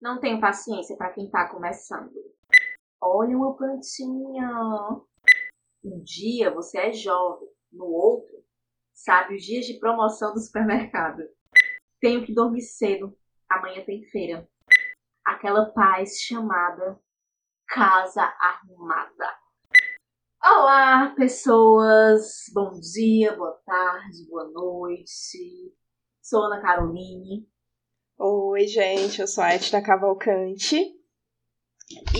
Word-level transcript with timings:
Não 0.00 0.20
tenho 0.20 0.40
paciência 0.40 0.96
para 0.96 1.12
quem 1.12 1.28
tá 1.28 1.48
começando. 1.48 2.12
Olha 3.00 3.36
uma 3.36 3.56
plantinha. 3.56 4.48
Um 5.84 6.00
dia 6.04 6.52
você 6.52 6.78
é 6.78 6.92
jovem, 6.92 7.48
no 7.72 7.86
outro, 7.86 8.34
sabe 8.92 9.34
os 9.36 9.42
dias 9.42 9.66
de 9.66 9.78
promoção 9.78 10.32
do 10.32 10.40
supermercado. 10.40 11.22
Tenho 12.00 12.24
que 12.24 12.32
dormir 12.32 12.62
cedo, 12.62 13.16
amanhã 13.50 13.84
tem 13.84 14.04
feira. 14.04 14.48
Aquela 15.24 15.66
paz 15.66 16.20
chamada 16.20 16.98
casa 17.66 18.22
arrumada. 18.22 19.36
Olá, 20.44 21.12
pessoas! 21.16 22.44
Bom 22.54 22.78
dia, 22.78 23.36
boa 23.36 23.60
tarde, 23.66 24.28
boa 24.28 24.48
noite. 24.48 25.74
Sou 26.22 26.44
Ana 26.44 26.62
Caroline. 26.62 27.48
Oi, 28.20 28.66
gente, 28.66 29.20
eu 29.20 29.28
sou 29.28 29.44
a 29.44 29.54
Etna 29.54 29.80
Cavalcante. 29.80 30.76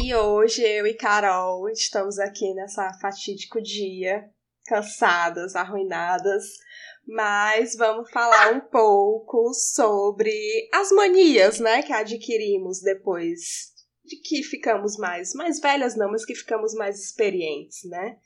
E 0.01 0.15
hoje 0.15 0.63
eu 0.63 0.87
e 0.87 0.95
Carol 0.95 1.69
estamos 1.71 2.21
aqui 2.21 2.55
nessa 2.55 2.93
fatídico 3.01 3.61
dia, 3.61 4.31
cansadas, 4.65 5.57
arruinadas, 5.57 6.45
mas 7.05 7.75
vamos 7.75 8.09
falar 8.13 8.53
um 8.53 8.61
pouco 8.61 9.53
sobre 9.53 10.31
as 10.73 10.93
manias, 10.93 11.59
né, 11.59 11.83
que 11.83 11.93
adquirimos 11.93 12.81
depois 12.81 13.73
de 14.05 14.19
que 14.19 14.45
ficamos 14.45 14.97
mais, 14.97 15.35
mais 15.35 15.59
velhas 15.59 15.97
não, 15.97 16.13
mas 16.13 16.25
que 16.25 16.37
ficamos 16.37 16.75
mais 16.75 16.97
experientes, 17.03 17.83
né? 17.91 18.19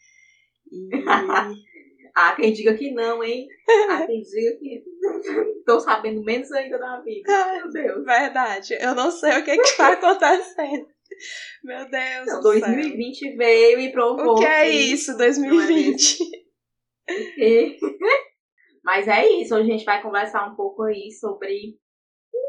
E... 0.71 0.91
Há 2.15 2.37
quem 2.37 2.53
diga 2.53 2.75
que 2.75 2.93
não, 2.93 3.23
hein? 3.25 3.47
Há 3.91 4.07
quem 4.07 4.21
diga 4.21 4.59
que 4.59 4.85
estou 5.59 5.81
sabendo 5.81 6.23
menos 6.23 6.51
ainda 6.53 6.79
da 6.79 7.01
vida. 7.01 7.53
Meu 7.55 7.71
Deus. 7.71 8.05
Verdade. 8.05 8.79
Eu 8.81 8.95
não 8.95 9.11
sei 9.11 9.39
o 9.39 9.45
que 9.45 9.53
está 9.53 9.93
acontecendo. 9.93 10.87
Meu 11.65 11.89
Deus. 11.89 12.27
Não, 12.27 12.41
2020 12.41 13.19
céu. 13.19 13.37
veio 13.37 13.81
e 13.81 13.93
provou. 13.93 14.35
O 14.35 14.39
que 14.39 14.45
é 14.45 14.69
isso, 14.69 15.17
2020? 15.17 16.19
É 17.39 17.77
Mas 18.85 19.07
é 19.07 19.27
isso, 19.41 19.55
hoje 19.55 19.71
a 19.71 19.73
gente 19.73 19.85
vai 19.85 20.03
conversar 20.03 20.51
um 20.51 20.57
pouco 20.57 20.83
aí 20.83 21.13
sobre, 21.13 21.79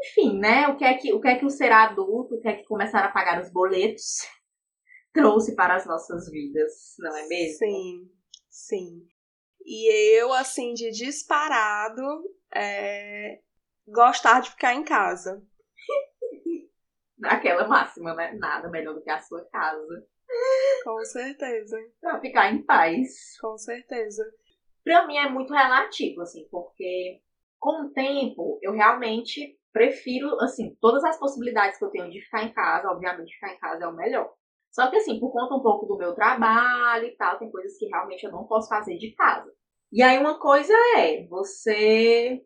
enfim, 0.02 0.38
né? 0.38 0.66
O 0.68 0.76
que 0.76 0.84
é 0.84 0.94
que 0.94 1.12
o, 1.12 1.20
que 1.20 1.28
é 1.28 1.38
que 1.38 1.44
o 1.44 1.50
ser 1.50 1.70
adulto, 1.70 2.34
o 2.34 2.40
que 2.40 2.48
é 2.48 2.54
que 2.54 2.64
começar 2.64 3.04
a 3.04 3.12
pagar 3.12 3.40
os 3.40 3.52
boletos 3.52 4.18
trouxe 5.12 5.54
para 5.54 5.76
as 5.76 5.86
nossas 5.86 6.28
vidas, 6.28 6.94
não 6.98 7.16
é 7.16 7.28
mesmo? 7.28 7.58
Sim, 7.58 8.10
sim. 8.50 9.13
E 9.64 10.18
eu, 10.18 10.32
assim, 10.32 10.74
de 10.74 10.90
disparado, 10.90 12.02
é... 12.54 13.40
gostar 13.86 14.40
de 14.40 14.50
ficar 14.50 14.74
em 14.74 14.84
casa. 14.84 15.42
Aquela 17.24 17.66
máxima, 17.66 18.14
né? 18.14 18.34
Nada 18.38 18.68
melhor 18.68 18.94
do 18.94 19.02
que 19.02 19.10
a 19.10 19.20
sua 19.20 19.44
casa. 19.46 20.06
Com 20.84 21.02
certeza. 21.04 21.76
Pra 22.00 22.20
ficar 22.20 22.52
em 22.52 22.62
paz. 22.62 23.38
Com 23.40 23.56
certeza. 23.56 24.22
Pra 24.82 25.06
mim 25.06 25.16
é 25.16 25.28
muito 25.30 25.54
relativo, 25.54 26.20
assim, 26.20 26.46
porque 26.50 27.22
com 27.58 27.86
o 27.86 27.92
tempo 27.92 28.58
eu 28.62 28.72
realmente 28.72 29.58
prefiro, 29.72 30.38
assim, 30.40 30.76
todas 30.80 31.02
as 31.04 31.18
possibilidades 31.18 31.78
que 31.78 31.84
eu 31.84 31.90
tenho 31.90 32.10
de 32.10 32.20
ficar 32.20 32.44
em 32.44 32.52
casa, 32.52 32.90
obviamente 32.90 33.34
ficar 33.34 33.54
em 33.54 33.58
casa 33.58 33.84
é 33.84 33.88
o 33.88 33.96
melhor. 33.96 34.34
Só 34.74 34.90
que 34.90 34.96
assim, 34.96 35.20
por 35.20 35.30
conta 35.30 35.54
um 35.54 35.62
pouco 35.62 35.86
do 35.86 35.96
meu 35.96 36.14
trabalho 36.14 37.06
e 37.06 37.16
tal, 37.16 37.38
tem 37.38 37.48
coisas 37.50 37.78
que 37.78 37.86
realmente 37.86 38.24
eu 38.24 38.32
não 38.32 38.44
posso 38.44 38.68
fazer 38.68 38.96
de 38.96 39.14
casa. 39.14 39.48
E 39.92 40.02
aí 40.02 40.18
uma 40.18 40.40
coisa 40.40 40.74
é 40.96 41.24
você 41.28 42.42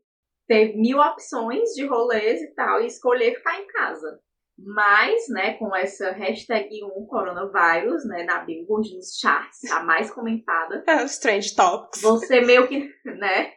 ter 0.46 0.76
mil 0.76 0.98
opções 0.98 1.70
de 1.70 1.86
rolês 1.86 2.42
e 2.42 2.54
tal 2.54 2.82
e 2.82 2.86
escolher 2.86 3.34
ficar 3.34 3.58
em 3.58 3.66
casa. 3.66 4.20
Mas, 4.58 5.28
né, 5.30 5.54
com 5.54 5.74
essa 5.74 6.10
hashtag 6.10 6.84
1 6.84 7.06
coronavírus, 7.06 8.04
né, 8.06 8.24
na 8.24 8.40
Billboard, 8.40 8.94
nos 8.94 9.16
charts, 9.18 9.70
a 9.70 9.84
mais 9.84 10.10
comentada. 10.10 10.84
É, 10.86 11.04
os 11.04 11.16
trend 11.18 11.54
topics. 11.54 12.02
Você 12.02 12.40
meio 12.40 12.66
que, 12.66 12.90
né, 13.04 13.52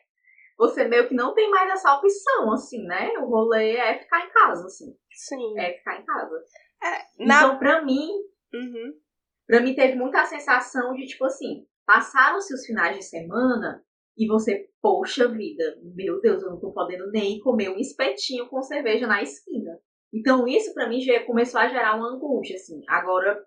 você 0.58 0.88
meio 0.88 1.10
que 1.10 1.16
não 1.16 1.34
tem 1.34 1.50
mais 1.50 1.72
essa 1.72 1.96
opção, 1.96 2.54
assim, 2.54 2.84
né? 2.84 3.10
O 3.18 3.26
rolê 3.26 3.78
é 3.78 3.98
ficar 3.98 4.24
em 4.24 4.30
casa, 4.30 4.66
assim. 4.66 4.96
Sim. 5.12 5.60
É 5.60 5.74
ficar 5.74 6.00
em 6.00 6.06
casa. 6.06 6.36
É, 6.84 7.26
na... 7.26 7.38
Então, 7.38 7.58
pra 7.58 7.82
mim, 7.84 8.12
Uhum. 8.54 8.94
Pra 9.48 9.62
mim 9.62 9.76
teve 9.76 9.96
muita 9.96 10.26
sensação 10.26 10.94
de, 10.94 11.06
tipo 11.06 11.26
assim, 11.26 11.66
passaram-se 11.86 12.54
os 12.54 12.66
finais 12.66 12.96
de 12.96 13.04
semana 13.04 13.84
e 14.18 14.28
você, 14.28 14.70
poxa 14.82 15.28
vida, 15.28 15.80
meu 15.96 16.22
Deus, 16.22 16.44
eu 16.44 16.52
não 16.52 16.60
tô 16.60 16.72
podendo 16.72 17.10
nem 17.12 17.40
comer 17.40 17.70
um 17.70 17.78
espetinho 17.78 18.48
com 18.48 18.62
cerveja 18.62 19.08
na 19.08 19.22
esquina. 19.22 19.80
Então 20.14 20.48
isso 20.48 20.74
para 20.74 20.90
mim 20.90 21.02
já 21.02 21.24
começou 21.26 21.60
a 21.60 21.68
gerar 21.68 21.96
uma 21.96 22.10
angústia, 22.10 22.56
assim. 22.56 22.82
Agora, 22.88 23.44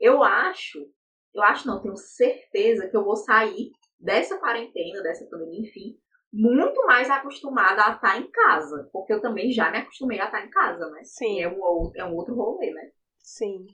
eu 0.00 0.22
acho, 0.22 0.88
eu 1.34 1.42
acho 1.42 1.66
não, 1.66 1.82
tenho 1.82 1.96
certeza 1.96 2.88
que 2.88 2.96
eu 2.96 3.04
vou 3.04 3.16
sair 3.16 3.70
dessa 3.98 4.38
quarentena, 4.38 5.02
dessa 5.02 5.26
pandemia, 5.26 5.60
enfim, 5.60 5.98
muito 6.32 6.84
mais 6.86 7.10
acostumada 7.10 7.84
a 7.84 7.94
estar 7.94 8.18
em 8.18 8.30
casa. 8.30 8.88
Porque 8.92 9.12
eu 9.12 9.20
também 9.20 9.50
já 9.50 9.70
me 9.70 9.78
acostumei 9.78 10.20
a 10.20 10.26
estar 10.26 10.44
em 10.44 10.50
casa, 10.50 10.88
né? 10.90 11.00
Sim. 11.02 11.40
É 11.40 11.48
um, 11.48 11.90
é 11.96 12.04
um 12.04 12.14
outro 12.14 12.34
rolê, 12.34 12.70
né? 12.72 12.90
Sim. 13.18 13.66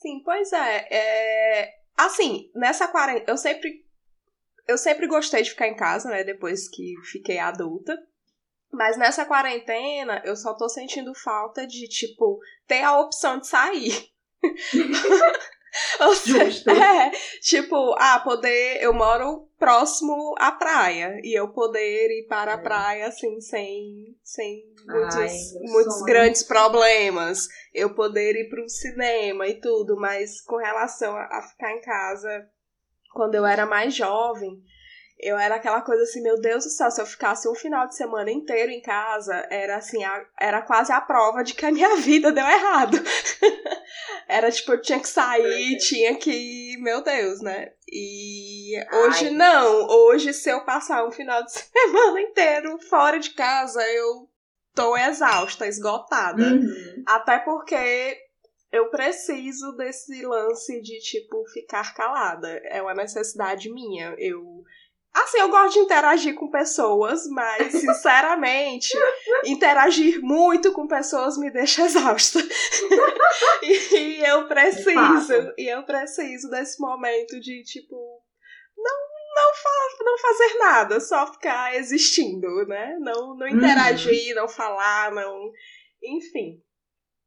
Sim, 0.00 0.22
pois 0.24 0.52
é. 0.52 0.88
é... 0.90 1.74
Assim, 1.96 2.50
nessa 2.54 2.88
quarentena, 2.88 3.30
eu 3.30 3.36
sempre. 3.36 3.84
Eu 4.66 4.78
sempre 4.78 5.06
gostei 5.06 5.42
de 5.42 5.50
ficar 5.50 5.68
em 5.68 5.76
casa, 5.76 6.08
né? 6.08 6.24
Depois 6.24 6.68
que 6.68 6.94
fiquei 7.10 7.38
adulta. 7.38 7.96
Mas 8.72 8.96
nessa 8.96 9.24
quarentena, 9.24 10.22
eu 10.24 10.36
só 10.36 10.54
tô 10.54 10.68
sentindo 10.68 11.12
falta 11.14 11.66
de, 11.66 11.88
tipo, 11.88 12.38
ter 12.68 12.82
a 12.82 13.00
opção 13.00 13.38
de 13.40 13.48
sair. 13.48 14.10
Ou 16.00 16.14
Justo. 16.14 16.70
É, 16.70 17.10
tipo, 17.40 17.94
ah, 17.98 18.20
poder. 18.20 18.82
Eu 18.82 18.92
moro 18.92 19.48
próximo 19.58 20.34
à 20.38 20.52
praia. 20.52 21.20
E 21.22 21.38
eu 21.38 21.48
poder 21.48 22.08
ir 22.10 22.26
para 22.26 22.54
a 22.54 22.58
é. 22.58 22.62
praia, 22.62 23.06
assim, 23.06 23.40
sem, 23.40 24.16
sem 24.22 24.64
muitos, 24.86 25.16
Ai, 25.16 25.30
muitos 25.62 26.02
grandes 26.02 26.42
problemas. 26.42 27.46
Eu 27.72 27.94
poder 27.94 28.36
ir 28.36 28.48
para 28.48 28.62
o 28.62 28.68
cinema 28.68 29.46
e 29.46 29.60
tudo. 29.60 29.96
Mas 29.96 30.40
com 30.42 30.56
relação 30.56 31.16
a, 31.16 31.24
a 31.24 31.42
ficar 31.42 31.72
em 31.72 31.80
casa, 31.80 32.48
quando 33.12 33.34
eu 33.34 33.46
era 33.46 33.66
mais 33.66 33.94
jovem 33.94 34.62
eu 35.22 35.38
era 35.38 35.56
aquela 35.56 35.82
coisa 35.82 36.02
assim, 36.02 36.22
meu 36.22 36.40
Deus 36.40 36.64
do 36.64 36.70
céu, 36.70 36.90
se 36.90 37.00
eu 37.00 37.06
ficasse 37.06 37.48
um 37.48 37.54
final 37.54 37.86
de 37.86 37.94
semana 37.94 38.30
inteiro 38.30 38.70
em 38.70 38.80
casa, 38.80 39.34
era 39.50 39.76
assim, 39.76 40.02
a, 40.02 40.24
era 40.38 40.62
quase 40.62 40.92
a 40.92 41.00
prova 41.00 41.42
de 41.42 41.54
que 41.54 41.66
a 41.66 41.70
minha 41.72 41.96
vida 41.96 42.32
deu 42.32 42.46
errado. 42.46 42.96
era 44.26 44.50
tipo, 44.50 44.72
eu 44.72 44.80
tinha 44.80 44.98
que 44.98 45.08
sair, 45.08 45.76
tinha 45.78 46.16
que. 46.16 46.76
Meu 46.80 47.02
Deus, 47.02 47.40
né? 47.40 47.72
E 47.86 48.74
hoje 48.92 49.26
Ai. 49.26 49.34
não. 49.34 49.86
Hoje, 49.88 50.32
se 50.32 50.48
eu 50.50 50.64
passar 50.64 51.06
um 51.06 51.10
final 51.10 51.44
de 51.44 51.52
semana 51.52 52.20
inteiro 52.20 52.78
fora 52.78 53.18
de 53.18 53.30
casa, 53.30 53.82
eu 53.82 54.28
tô 54.74 54.96
exausta, 54.96 55.66
esgotada. 55.66 56.42
Uhum. 56.42 57.02
Até 57.06 57.38
porque 57.40 58.18
eu 58.72 58.88
preciso 58.88 59.72
desse 59.76 60.24
lance 60.24 60.80
de, 60.80 60.98
tipo, 61.00 61.44
ficar 61.52 61.94
calada. 61.94 62.48
É 62.64 62.80
uma 62.80 62.94
necessidade 62.94 63.70
minha. 63.70 64.14
Eu 64.16 64.64
Assim, 65.12 65.38
eu 65.38 65.48
gosto 65.48 65.74
de 65.74 65.80
interagir 65.80 66.34
com 66.36 66.48
pessoas, 66.48 67.26
mas, 67.28 67.72
sinceramente, 67.72 68.96
interagir 69.44 70.20
muito 70.22 70.72
com 70.72 70.86
pessoas 70.86 71.36
me 71.36 71.50
deixa 71.50 71.82
exausta. 71.82 72.38
e, 73.62 74.22
eu 74.24 74.46
preciso, 74.46 75.52
e 75.58 75.68
eu 75.68 75.82
preciso 75.84 76.48
desse 76.48 76.80
momento 76.80 77.40
de, 77.40 77.62
tipo, 77.64 78.22
não, 78.76 78.96
não, 79.34 79.54
fa 79.54 80.04
não 80.04 80.18
fazer 80.18 80.58
nada, 80.58 81.00
só 81.00 81.32
ficar 81.32 81.74
existindo, 81.74 82.64
né? 82.66 82.96
Não, 83.00 83.36
não 83.36 83.48
interagir, 83.48 84.36
uhum. 84.36 84.42
não 84.42 84.48
falar, 84.48 85.12
não. 85.12 85.50
Enfim. 86.02 86.62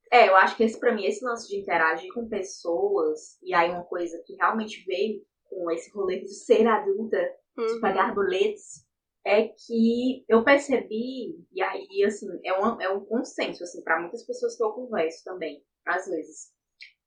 É, 0.09 0.29
eu 0.29 0.37
acho 0.37 0.55
que 0.55 0.63
esse, 0.63 0.79
pra 0.79 0.93
mim, 0.93 1.05
esse 1.05 1.23
lance 1.25 1.49
de 1.49 1.57
interagir 1.57 2.13
com 2.13 2.29
pessoas, 2.29 3.37
e 3.41 3.53
aí 3.53 3.71
uma 3.71 3.83
coisa 3.83 4.21
que 4.25 4.35
realmente 4.35 4.85
veio 4.85 5.21
com 5.49 5.69
esse 5.71 5.91
rolê 5.91 6.19
de 6.19 6.33
ser 6.33 6.65
adulta 6.65 7.17
uhum. 7.17 7.42
De 7.55 7.79
pagar 7.79 8.13
boletos, 8.13 8.85
é 9.25 9.47
que 9.47 10.25
eu 10.27 10.43
percebi, 10.43 11.45
e 11.51 11.61
aí, 11.61 12.03
assim, 12.05 12.27
é 12.43 12.59
um, 12.59 12.81
é 12.81 12.89
um 12.89 13.05
consenso, 13.05 13.63
assim, 13.63 13.81
para 13.81 13.99
muitas 13.99 14.25
pessoas 14.25 14.57
que 14.57 14.63
eu 14.63 14.71
converso 14.71 15.23
também, 15.23 15.63
às 15.85 16.05
vezes, 16.05 16.51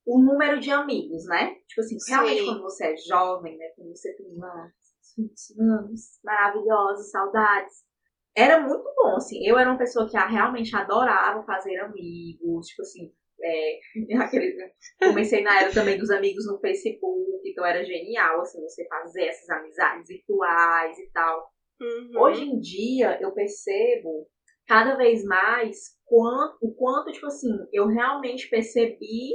o 0.06 0.18
número 0.18 0.60
de 0.60 0.70
amigos, 0.70 1.26
né? 1.26 1.56
Tipo 1.66 1.80
assim, 1.80 1.96
realmente 2.08 2.38
Sim. 2.38 2.46
quando 2.46 2.62
você 2.62 2.86
é 2.86 2.96
jovem, 2.96 3.58
né? 3.58 3.68
Quando 3.76 3.94
você 3.94 4.14
tem 4.14 4.26
uma 4.34 4.72
20 5.16 5.60
anos, 5.60 6.20
maravilhosos, 6.22 7.10
saudades. 7.10 7.84
Era 8.34 8.60
muito 8.60 8.84
bom, 8.94 9.16
assim. 9.16 9.44
Eu 9.46 9.58
era 9.58 9.70
uma 9.70 9.78
pessoa 9.78 10.08
que 10.08 10.16
realmente 10.16 10.74
adorava 10.76 11.42
fazer 11.44 11.76
amigos, 11.78 12.66
tipo 12.66 12.82
assim, 12.82 13.12
é, 13.42 13.78
aquele, 14.20 14.56
comecei 14.98 15.42
na 15.42 15.62
era 15.62 15.72
também 15.72 15.98
dos 15.98 16.10
amigos 16.10 16.46
no 16.46 16.58
Facebook, 16.60 17.40
então 17.44 17.64
era 17.64 17.84
genial, 17.84 18.40
assim, 18.40 18.60
você 18.62 18.86
fazer 18.88 19.24
essas 19.26 19.48
amizades 19.50 20.08
virtuais 20.08 20.98
e 20.98 21.10
tal. 21.12 21.50
Uhum. 21.80 22.22
Hoje 22.22 22.44
em 22.44 22.58
dia, 22.58 23.18
eu 23.20 23.32
percebo 23.32 24.26
cada 24.66 24.96
vez 24.96 25.24
mais 25.24 25.76
quanto, 26.04 26.56
o 26.62 26.74
quanto, 26.74 27.12
tipo 27.12 27.26
assim, 27.26 27.52
eu 27.72 27.86
realmente 27.86 28.48
percebi 28.48 29.30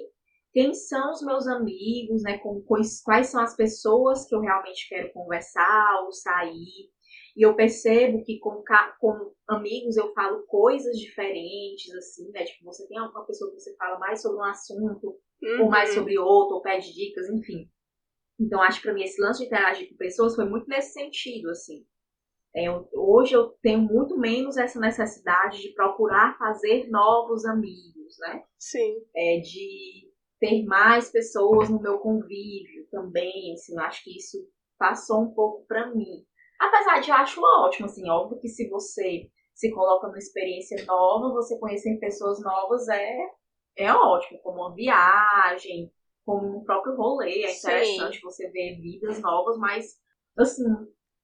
quem 0.54 0.74
são 0.74 1.12
os 1.12 1.24
meus 1.24 1.48
amigos, 1.48 2.24
né? 2.24 2.38
Com, 2.40 2.62
quais 3.06 3.28
são 3.28 3.42
as 3.42 3.56
pessoas 3.56 4.28
que 4.28 4.36
eu 4.36 4.42
realmente 4.42 4.88
quero 4.90 5.12
conversar 5.14 6.02
ou 6.04 6.12
sair. 6.12 6.90
E 7.36 7.46
eu 7.46 7.56
percebo 7.56 8.24
que 8.24 8.40
com, 8.40 8.64
com 9.00 9.34
amigos 9.48 9.98
eu 9.98 10.14
falo 10.14 10.44
coisas 10.48 10.98
diferentes, 10.98 11.94
assim, 11.96 12.30
né? 12.32 12.44
Tipo, 12.44 12.66
você 12.66 12.88
tem 12.88 12.98
alguma 12.98 13.26
pessoa 13.26 13.52
que 13.52 13.60
você 13.60 13.76
fala 13.76 13.98
mais 14.00 14.22
sobre 14.22 14.38
um 14.38 14.44
assunto, 14.44 15.18
uhum. 15.42 15.64
ou 15.64 15.70
mais 15.70 15.90
uhum. 15.90 15.96
sobre 15.96 16.20
outro, 16.20 16.56
ou 16.56 16.62
pede 16.62 16.94
dicas, 16.94 17.30
enfim. 17.30 17.70
Então, 18.40 18.62
acho 18.62 18.78
que 18.78 18.84
pra 18.84 18.94
mim 18.94 19.04
esse 19.04 19.22
lance 19.22 19.40
de 19.40 19.46
interagir 19.46 19.90
com 19.90 19.96
pessoas 19.96 20.36
foi 20.36 20.46
muito 20.46 20.68
nesse 20.68 20.94
sentido, 20.94 21.50
assim. 21.50 21.86
É, 22.54 22.66
hoje 22.94 23.34
eu 23.34 23.50
tenho 23.62 23.80
muito 23.80 24.18
menos 24.18 24.58
essa 24.58 24.80
necessidade 24.80 25.62
de 25.62 25.74
procurar 25.74 26.38
fazer 26.38 26.90
novos 26.90 27.46
amigos, 27.46 28.18
né? 28.20 28.44
Sim. 28.58 28.98
É, 29.16 29.40
de 29.40 30.12
ter 30.40 30.66
mais 30.66 31.10
pessoas 31.10 31.70
no 31.70 31.80
meu 31.80 32.00
convívio 32.00 32.88
também, 32.90 33.54
assim, 33.54 33.74
eu 33.74 33.80
acho 33.82 34.04
que 34.04 34.18
isso 34.18 34.38
passou 34.78 35.22
um 35.22 35.34
pouco 35.34 35.66
para 35.66 35.94
mim. 35.94 36.26
Apesar 36.62 37.00
de 37.00 37.10
eu 37.10 37.16
acho 37.16 37.42
ótimo, 37.42 37.88
assim, 37.88 38.08
óbvio 38.08 38.40
que 38.40 38.48
se 38.48 38.70
você 38.70 39.28
se 39.52 39.72
coloca 39.72 40.08
numa 40.08 40.20
experiência 40.20 40.86
nova, 40.86 41.34
você 41.34 41.58
conhecer 41.58 41.98
pessoas 42.00 42.40
novas 42.40 42.88
é, 42.88 43.18
é 43.76 43.92
ótimo, 43.92 44.40
como 44.44 44.62
uma 44.62 44.76
viagem, 44.76 45.92
como 46.24 46.60
um 46.60 46.64
próprio 46.64 46.96
rolê, 46.96 47.44
é 47.44 47.58
interessante 47.58 48.18
Sim. 48.18 48.22
você 48.22 48.48
ver 48.52 48.80
vidas 48.80 49.20
novas, 49.24 49.58
mas, 49.58 50.00
assim, 50.38 50.64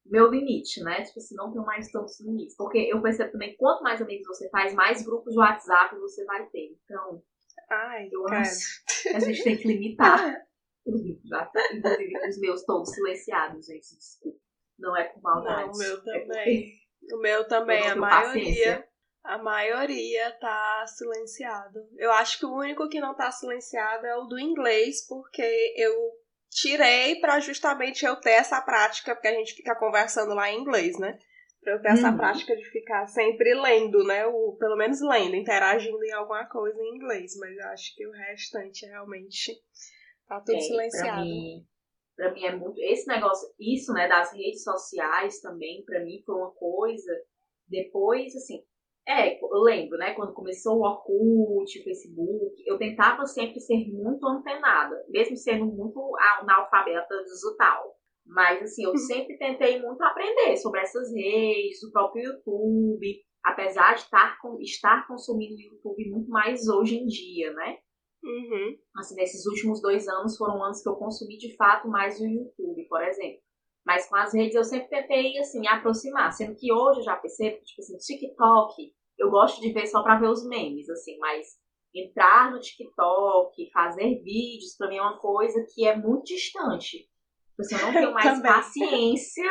meu 0.04 0.28
limite, 0.32 0.82
né? 0.82 1.04
Tipo 1.04 1.20
assim, 1.20 1.36
não 1.36 1.52
tenho 1.52 1.64
mais 1.64 1.92
tantos 1.92 2.20
limites. 2.20 2.56
Porque 2.58 2.80
eu 2.80 3.00
percebo 3.00 3.34
também, 3.34 3.56
quanto 3.58 3.84
mais 3.84 4.02
amigos 4.02 4.26
você 4.26 4.50
faz, 4.50 4.74
mais 4.74 5.06
grupos 5.06 5.34
de 5.34 5.40
WhatsApp 5.40 5.96
você 6.00 6.26
vai 6.26 6.48
ter. 6.50 6.76
Então, 6.84 7.22
Ai, 7.70 8.10
eu 8.12 8.28
acho 8.30 8.84
que 9.04 9.10
a 9.10 9.20
gente 9.20 9.44
tem 9.44 9.56
que 9.56 9.68
limitar 9.68 10.18
os 10.84 11.00
grupos 11.00 11.24
de 11.24 11.36
WhatsApp. 11.36 11.78
Inclusive, 11.78 12.28
os 12.28 12.40
meus 12.40 12.66
todos 12.66 12.92
silenciados, 12.92 13.68
gente, 13.68 13.96
desculpa. 13.96 14.47
Não 14.78 14.96
é 14.96 15.06
com 15.06 15.22
maldade. 15.22 15.68
Não, 15.68 15.74
o 15.74 15.78
meu 15.78 15.98
é 15.98 16.02
também. 16.02 16.74
É 17.10 17.16
o 17.16 17.20
meu 17.20 17.48
também, 17.48 17.88
a 17.88 17.96
maioria. 17.96 18.44
Paciência. 18.44 18.88
A 19.24 19.38
maioria 19.38 20.32
tá 20.40 20.86
silenciado. 20.88 21.80
Eu 21.98 22.12
acho 22.14 22.40
que 22.40 22.46
o 22.46 22.56
único 22.56 22.88
que 22.88 23.02
não 23.02 23.14
tá 23.14 23.30
silenciado 23.30 24.06
é 24.06 24.16
o 24.16 24.24
do 24.24 24.40
inglês, 24.40 25.06
porque 25.06 25.74
eu 25.76 25.94
tirei 26.50 27.20
para 27.20 27.40
justamente 27.42 28.06
eu 28.06 28.16
ter 28.16 28.32
essa 28.32 28.62
prática, 28.62 29.14
porque 29.14 29.28
a 29.28 29.34
gente 29.34 29.54
fica 29.54 29.76
conversando 29.76 30.34
lá 30.34 30.50
em 30.50 30.60
inglês, 30.60 30.98
né? 30.98 31.20
Pra 31.62 31.74
eu 31.74 31.82
ter 31.82 31.90
essa 31.90 32.10
uhum. 32.10 32.18
prática 32.18 32.56
de 32.56 32.64
ficar 32.72 33.06
sempre 33.08 33.54
lendo, 33.54 34.02
né? 34.06 34.26
O, 34.28 34.56
pelo 34.58 34.78
menos 34.78 35.02
lendo, 35.02 35.36
interagindo 35.36 36.02
em 36.06 36.14
alguma 36.14 36.46
coisa 36.46 36.82
em 36.82 36.96
inglês. 36.96 37.34
Mas 37.38 37.58
eu 37.58 37.68
acho 37.68 37.96
que 37.96 38.08
o 38.08 38.12
restante 38.12 38.86
realmente 38.86 39.54
tá 40.26 40.40
tudo 40.40 40.58
é, 40.58 40.62
silenciado. 40.62 41.18
Pra 41.18 41.22
mim, 41.26 41.68
para 42.18 42.34
mim 42.34 42.44
é 42.44 42.56
muito. 42.56 42.80
Esse 42.80 43.08
negócio, 43.08 43.48
isso, 43.60 43.94
né, 43.94 44.08
das 44.08 44.34
redes 44.34 44.64
sociais 44.64 45.40
também, 45.40 45.84
para 45.86 46.04
mim 46.04 46.22
foi 46.26 46.36
uma 46.36 46.52
coisa. 46.52 47.12
Depois, 47.70 48.36
assim, 48.36 48.64
é, 49.08 49.40
eu 49.42 49.62
lembro, 49.62 49.98
né, 49.98 50.14
quando 50.16 50.34
começou 50.34 50.80
o 50.80 50.82
Orkut, 50.82 51.80
o 51.80 51.84
Facebook, 51.84 52.64
eu 52.66 52.78
tentava 52.78 53.26
sempre 53.26 53.60
ser 53.60 53.86
muito 53.90 54.28
antenada, 54.28 55.02
mesmo 55.10 55.38
sendo 55.38 55.66
muito 55.66 56.02
analfabeta 56.42 57.24
digital. 57.24 57.96
Mas, 58.26 58.62
assim, 58.64 58.84
eu 58.84 58.92
uhum. 58.92 58.98
sempre 58.98 59.38
tentei 59.38 59.82
muito 59.82 60.02
aprender 60.02 60.58
sobre 60.58 60.82
essas 60.82 61.14
redes, 61.14 61.82
o 61.84 61.92
próprio 61.92 62.24
YouTube, 62.24 63.22
apesar 63.46 63.94
de 63.94 64.02
estar, 64.02 64.38
estar 64.60 65.08
consumindo 65.08 65.56
o 65.56 65.62
YouTube 65.62 66.10
muito 66.10 66.30
mais 66.30 66.68
hoje 66.68 66.98
em 66.98 67.06
dia, 67.06 67.54
né? 67.54 67.78
Uhum. 68.24 68.78
Assim, 68.98 69.16
nesses 69.16 69.46
últimos 69.46 69.82
dois 69.82 70.08
anos 70.08 70.38
foram 70.38 70.64
anos 70.64 70.82
que 70.82 70.90
eu 70.90 70.96
consumi 70.96 71.38
de 71.38 71.56
fato 71.56 71.88
mais 71.88 72.20
o 72.20 72.26
YouTube, 72.26 72.88
por 72.88 73.04
exemplo. 73.04 73.42
Mas 73.86 74.10
com 74.10 74.18
as 74.18 74.34
redes 74.34 74.56
eu 74.56 74.64
sempre 74.64 74.90
tentei, 74.90 75.38
assim, 75.38 75.62
me 75.62 75.68
aproximar. 75.68 76.32
Sendo 76.34 76.56
que 76.56 76.74
hoje 76.74 77.00
eu 77.00 77.04
já 77.04 77.16
percebo 77.16 77.58
que, 77.58 77.66
tipo 77.66 77.82
assim, 77.82 77.98
TikTok, 77.98 78.94
eu 79.18 79.30
gosto 79.30 79.62
de 79.62 79.72
ver 79.72 79.88
só 79.88 80.04
pra 80.04 80.20
ver 80.20 80.28
os 80.28 80.46
memes, 80.46 80.90
assim, 80.90 81.18
mas 81.20 81.48
entrar 81.96 82.52
no 82.52 82.60
TikTok, 82.60 83.72
fazer 83.72 84.22
vídeos, 84.22 84.76
pra 84.78 84.90
mim 84.90 84.98
é 84.98 85.02
uma 85.02 85.18
coisa 85.18 85.66
que 85.74 85.88
é 85.88 85.96
muito 85.96 86.26
distante. 86.26 86.98
Tipo 86.98 87.62
assim, 87.62 87.76
eu 87.76 87.82
não 87.82 87.94
tenho 87.94 88.14
mais 88.14 88.42
paciência 88.42 89.50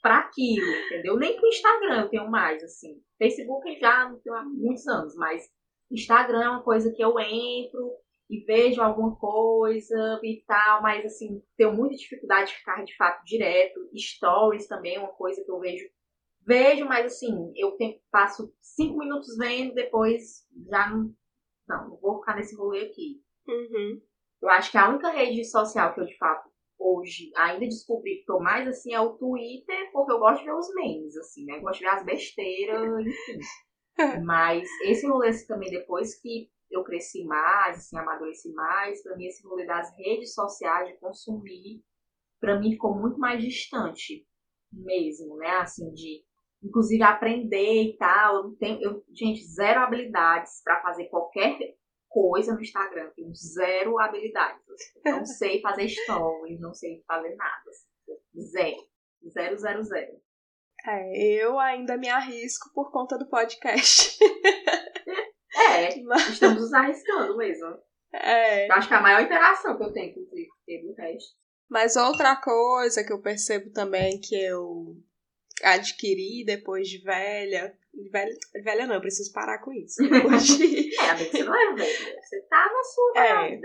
para 0.00 0.18
aquilo, 0.18 0.72
entendeu? 0.86 1.16
Nem 1.16 1.36
pro 1.36 1.48
Instagram 1.48 2.02
eu 2.02 2.08
tenho 2.08 2.30
mais, 2.30 2.62
assim. 2.62 3.02
Facebook 3.18 3.78
já 3.80 4.08
não 4.08 4.20
tenho 4.20 4.36
há 4.36 4.44
muitos 4.44 4.86
anos, 4.86 5.16
mas 5.16 5.42
Instagram 5.90 6.42
é 6.42 6.50
uma 6.50 6.62
coisa 6.62 6.92
que 6.92 7.02
eu 7.02 7.18
entro 7.18 7.92
e 8.28 8.44
vejo 8.44 8.82
alguma 8.82 9.16
coisa 9.16 10.20
e 10.22 10.42
tal, 10.46 10.82
mas 10.82 11.04
assim, 11.04 11.42
tenho 11.56 11.72
muita 11.72 11.94
dificuldade 11.94 12.50
de 12.50 12.58
ficar 12.58 12.82
de 12.84 12.96
fato 12.96 13.24
direto. 13.24 13.88
Stories 13.96 14.66
também 14.66 14.96
é 14.96 15.00
uma 15.00 15.12
coisa 15.12 15.42
que 15.44 15.50
eu 15.50 15.60
vejo. 15.60 15.88
Vejo, 16.44 16.84
mas 16.86 17.06
assim, 17.06 17.52
eu 17.56 17.72
tenho, 17.72 17.98
passo 18.10 18.52
cinco 18.60 18.98
minutos 18.98 19.36
vendo, 19.36 19.74
depois 19.74 20.46
já 20.68 20.90
não. 20.90 21.14
Não, 21.68 21.88
não 21.88 21.96
vou 21.96 22.20
ficar 22.20 22.36
nesse 22.36 22.54
rolê 22.54 22.86
aqui. 22.86 23.20
Uhum. 23.48 24.00
Eu 24.40 24.48
acho 24.50 24.70
que 24.70 24.78
a 24.78 24.88
única 24.88 25.10
rede 25.10 25.44
social 25.44 25.92
que 25.92 26.00
eu 26.00 26.04
de 26.04 26.16
fato 26.16 26.48
hoje 26.78 27.32
ainda 27.34 27.66
descobri 27.66 28.18
que 28.18 28.26
tô 28.26 28.38
mais 28.38 28.68
assim 28.68 28.92
é 28.92 29.00
o 29.00 29.14
Twitter, 29.14 29.90
porque 29.92 30.12
eu 30.12 30.18
gosto 30.18 30.40
de 30.40 30.44
ver 30.44 30.54
os 30.54 30.74
memes, 30.74 31.16
assim, 31.16 31.44
né? 31.44 31.56
Eu 31.56 31.62
gosto 31.62 31.80
de 31.80 31.84
ver 31.86 31.90
as 31.90 32.04
besteiras, 32.04 33.00
enfim. 33.00 33.38
Mas 34.24 34.68
esse 34.84 35.06
rolê 35.06 35.28
assim, 35.28 35.46
também, 35.46 35.70
depois 35.70 36.20
que 36.20 36.50
eu 36.70 36.82
cresci 36.82 37.24
mais, 37.24 37.78
assim, 37.78 37.98
amadureci 37.98 38.52
mais, 38.52 39.02
para 39.02 39.16
mim 39.16 39.26
esse 39.26 39.46
rolê 39.46 39.64
das 39.66 39.90
redes 39.96 40.34
sociais, 40.34 40.88
de 40.88 40.98
consumir, 40.98 41.82
para 42.40 42.58
mim 42.58 42.72
ficou 42.72 42.94
muito 42.94 43.18
mais 43.18 43.42
distante 43.42 44.26
mesmo, 44.72 45.36
né? 45.36 45.50
Assim, 45.58 45.92
de 45.92 46.24
inclusive 46.62 47.02
aprender 47.02 47.82
e 47.82 47.96
tal. 47.96 48.36
Eu 48.36 48.56
tenho, 48.56 48.82
eu, 48.82 49.04
gente, 49.12 49.44
zero 49.44 49.80
habilidades 49.80 50.60
para 50.62 50.82
fazer 50.82 51.06
qualquer 51.06 51.58
coisa 52.08 52.54
no 52.54 52.60
Instagram. 52.60 53.10
Tenho 53.14 53.32
zero 53.34 53.98
habilidades. 53.98 54.62
Não 55.04 55.24
sei 55.26 55.60
fazer 55.60 55.88
stories, 55.88 56.60
não 56.60 56.74
sei 56.74 57.02
fazer 57.06 57.34
nada. 57.36 57.70
Assim, 57.70 58.40
zero. 58.40 58.76
Zero, 59.28 59.58
zero, 59.58 59.82
zero. 59.82 60.25
É, 60.86 61.42
eu 61.42 61.58
ainda 61.58 61.96
me 61.96 62.08
arrisco 62.08 62.70
por 62.72 62.92
conta 62.92 63.18
do 63.18 63.28
podcast. 63.28 64.18
é, 65.54 66.00
Mas... 66.02 66.28
estamos 66.28 66.62
nos 66.62 66.72
arriscando 66.72 67.36
mesmo. 67.36 67.76
É. 68.12 68.68
Eu 68.68 68.74
acho 68.74 68.88
que 68.88 68.94
a 68.94 69.00
maior 69.00 69.20
interação 69.22 69.76
que 69.76 69.82
eu 69.82 69.92
tenho, 69.92 70.14
teve 70.64 70.88
o 70.88 70.94
resto. 70.94 71.34
Mas 71.68 71.96
outra 71.96 72.36
coisa 72.36 73.04
que 73.04 73.12
eu 73.12 73.20
percebo 73.20 73.72
também 73.72 74.20
que 74.20 74.36
eu 74.36 74.96
adquiri 75.62 76.44
depois 76.44 76.88
de 76.88 77.02
velha. 77.02 77.76
Velha, 78.12 78.36
velha 78.62 78.86
não, 78.86 78.94
eu 78.94 79.00
preciso 79.00 79.32
parar 79.32 79.58
com 79.58 79.72
isso. 79.72 80.02
Depois 80.08 80.46
de... 80.46 80.94
é, 81.00 81.16
você 81.16 81.42
não 81.42 81.54
é 81.54 81.74
velha. 81.74 82.20
Você 82.22 82.40
tá 82.42 82.70
na 82.72 82.82
sua 82.84 83.24
é. 83.24 83.60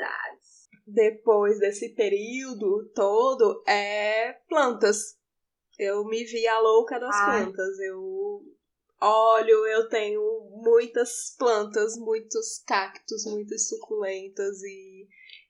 Depois 0.87 1.59
desse 1.59 1.93
período 1.93 2.89
todo, 2.95 3.63
é 3.67 4.33
plantas. 4.49 5.20
Eu 5.83 6.05
me 6.05 6.23
vi 6.23 6.47
a 6.47 6.59
louca 6.59 6.99
das 6.99 7.15
Ai. 7.15 7.43
plantas. 7.43 7.79
Eu 7.79 8.41
olho, 9.01 9.67
eu 9.67 9.89
tenho 9.89 10.21
muitas 10.63 11.35
plantas, 11.37 11.97
muitos 11.97 12.63
cactos, 12.65 13.25
muitas 13.25 13.67
suculentas 13.67 14.61
e. 14.63 15.07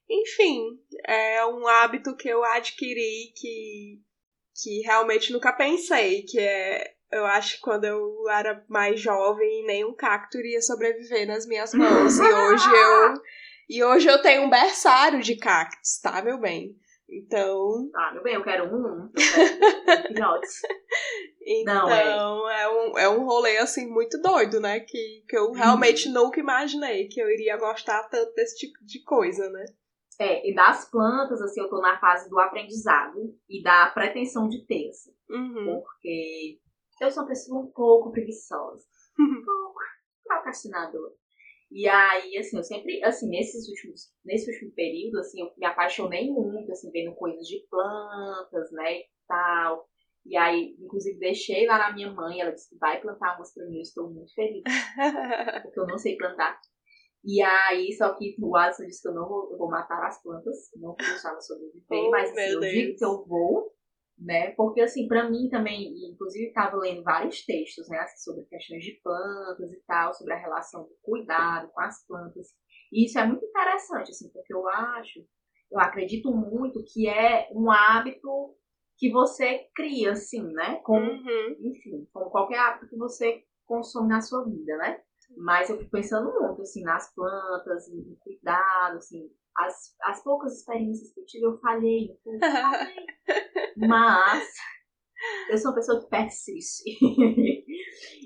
Enfim, 0.09 0.77
é 1.07 1.45
um 1.45 1.65
hábito 1.67 2.15
que 2.17 2.27
eu 2.27 2.43
adquiri 2.43 3.31
que, 3.33 4.01
que 4.61 4.81
realmente 4.81 5.31
nunca 5.31 5.53
pensei, 5.53 6.23
que 6.23 6.37
é 6.37 6.95
eu 7.11 7.25
acho 7.25 7.55
que 7.55 7.61
quando 7.61 7.83
eu 7.83 8.29
era 8.29 8.63
mais 8.69 8.99
jovem, 8.99 9.65
nenhum 9.65 9.93
cacto 9.93 10.37
iria 10.37 10.61
sobreviver 10.61 11.27
nas 11.27 11.45
minhas 11.45 11.73
mãos. 11.73 12.17
e 12.17 12.21
hoje 12.21 12.69
eu. 12.69 13.13
E 13.69 13.83
hoje 13.83 14.07
eu 14.09 14.21
tenho 14.21 14.43
um 14.43 14.49
berçário 14.49 15.21
de 15.21 15.35
cactos, 15.35 15.99
tá, 16.01 16.21
meu 16.21 16.37
bem? 16.39 16.75
Então. 17.11 17.89
Ah, 17.93 18.13
meu 18.13 18.23
bem, 18.23 18.35
eu 18.35 18.43
quero 18.43 18.73
um. 18.73 19.03
Eu 19.03 19.11
quero 19.11 20.41
então, 21.45 21.87
Não, 21.87 22.49
é. 22.49 22.61
é. 22.61 22.69
um, 22.69 22.97
é 22.97 23.09
um 23.09 23.25
rolê, 23.25 23.57
assim, 23.57 23.85
muito 23.87 24.21
doido, 24.21 24.61
né? 24.61 24.79
Que, 24.79 25.23
que 25.27 25.37
eu 25.37 25.51
realmente 25.51 26.07
uhum. 26.07 26.13
nunca 26.13 26.39
imaginei 26.39 27.09
que 27.09 27.21
eu 27.21 27.29
iria 27.29 27.57
gostar 27.57 28.07
tanto 28.07 28.33
desse 28.33 28.55
tipo 28.55 28.77
de 28.85 29.03
coisa, 29.03 29.49
né? 29.49 29.65
É, 30.19 30.49
e 30.49 30.55
das 30.55 30.89
plantas, 30.89 31.41
assim, 31.41 31.59
eu 31.59 31.69
tô 31.69 31.81
na 31.81 31.99
fase 31.99 32.29
do 32.29 32.39
aprendizado 32.39 33.35
e 33.49 33.61
da 33.61 33.89
pretensão 33.89 34.47
de 34.47 34.65
ter, 34.65 34.87
assim, 34.89 35.11
uhum. 35.29 35.81
Porque 35.81 36.59
eu 37.01 37.11
sou 37.11 37.23
uma 37.23 37.29
pessoa 37.29 37.61
um 37.61 37.71
pouco 37.71 38.11
preguiçosa. 38.11 38.85
Um 39.19 39.43
pouco 39.43 39.79
procrastinadora. 40.23 41.13
E 41.71 41.87
aí, 41.87 42.37
assim, 42.37 42.57
eu 42.57 42.63
sempre, 42.63 43.01
assim, 43.03 43.29
nesses 43.29 43.67
últimos, 43.69 44.11
nesse 44.25 44.51
último 44.51 44.71
período, 44.73 45.19
assim, 45.19 45.39
eu 45.39 45.49
me 45.57 45.65
apaixonei 45.65 46.29
muito, 46.29 46.69
assim, 46.71 46.91
vendo 46.91 47.15
coisas 47.15 47.47
de 47.47 47.65
plantas, 47.69 48.69
né, 48.73 48.99
e 48.99 49.05
tal. 49.25 49.87
E 50.25 50.35
aí, 50.35 50.75
inclusive, 50.79 51.17
deixei 51.17 51.65
lá 51.65 51.77
na 51.77 51.93
minha 51.93 52.11
mãe, 52.11 52.41
ela 52.41 52.51
disse 52.51 52.69
que 52.69 52.77
vai 52.77 52.99
plantar 52.99 53.37
umas 53.37 53.53
pra 53.53 53.65
mim, 53.65 53.77
eu 53.77 53.81
estou 53.81 54.09
muito 54.09 54.33
feliz. 54.33 54.63
porque 55.63 55.79
eu 55.79 55.87
não 55.87 55.97
sei 55.97 56.17
plantar. 56.17 56.59
E 57.23 57.41
aí, 57.41 57.93
só 57.93 58.15
que 58.15 58.35
o 58.39 58.55
Alisson 58.55 58.85
disse 58.85 59.01
que 59.01 59.07
eu 59.07 59.13
não 59.13 59.27
vou, 59.27 59.51
eu 59.51 59.57
vou 59.57 59.69
matar 59.69 60.05
as 60.05 60.21
plantas, 60.21 60.57
não 60.75 60.89
vou 60.89 60.97
deixar 60.97 61.29
elas 61.29 61.45
sobreviver, 61.45 61.85
oh, 61.89 62.09
mas 62.09 62.31
assim, 62.31 62.53
eu 62.53 62.59
digo 62.59 62.97
que 62.97 63.05
eu 63.05 63.25
vou, 63.25 63.71
né? 64.17 64.51
Porque 64.51 64.81
assim, 64.81 65.07
para 65.07 65.29
mim 65.29 65.49
também, 65.49 65.93
inclusive 66.11 66.47
estava 66.47 66.77
lendo 66.77 67.03
vários 67.03 67.43
textos, 67.45 67.89
né, 67.89 67.99
assim, 67.99 68.17
sobre 68.17 68.45
questões 68.45 68.83
de 68.83 68.99
plantas 69.03 69.71
e 69.71 69.81
tal, 69.87 70.13
sobre 70.13 70.33
a 70.33 70.37
relação 70.37 70.83
do 70.83 70.95
cuidado 71.01 71.69
com 71.73 71.81
as 71.81 72.05
plantas. 72.05 72.47
E 72.91 73.05
isso 73.05 73.17
é 73.17 73.25
muito 73.25 73.45
interessante, 73.45 74.11
assim, 74.11 74.29
porque 74.29 74.53
eu 74.53 74.67
acho, 74.67 75.25
eu 75.71 75.79
acredito 75.79 76.31
muito 76.31 76.83
que 76.83 77.07
é 77.07 77.49
um 77.53 77.71
hábito 77.71 78.55
que 78.97 79.09
você 79.09 79.67
cria, 79.73 80.11
assim, 80.11 80.43
né? 80.53 80.75
Como, 80.83 81.09
uhum. 81.09 81.57
enfim, 81.59 82.07
como 82.13 82.29
qualquer 82.29 82.59
hábito 82.59 82.87
que 82.87 82.97
você 82.97 83.43
consome 83.65 84.09
na 84.09 84.21
sua 84.21 84.45
vida, 84.45 84.77
né? 84.77 85.01
Mas 85.37 85.69
eu 85.69 85.77
fico 85.77 85.89
pensando 85.89 86.31
muito, 86.39 86.61
assim, 86.61 86.83
nas 86.83 87.11
plantas, 87.15 87.87
em 87.87 88.15
cuidado, 88.19 88.97
assim. 88.97 89.31
As, 89.65 89.95
as 90.03 90.23
poucas 90.23 90.57
experiências 90.57 91.13
que 91.13 91.19
eu 91.19 91.25
tive, 91.25 91.45
eu 91.45 91.59
falhei. 91.59 92.17
Eu 92.25 92.39
falhei. 92.39 92.95
Mas 93.77 94.47
eu 95.49 95.57
sou 95.57 95.71
uma 95.71 95.75
pessoa 95.75 96.01
que 96.01 96.09
persiste. 96.09 96.83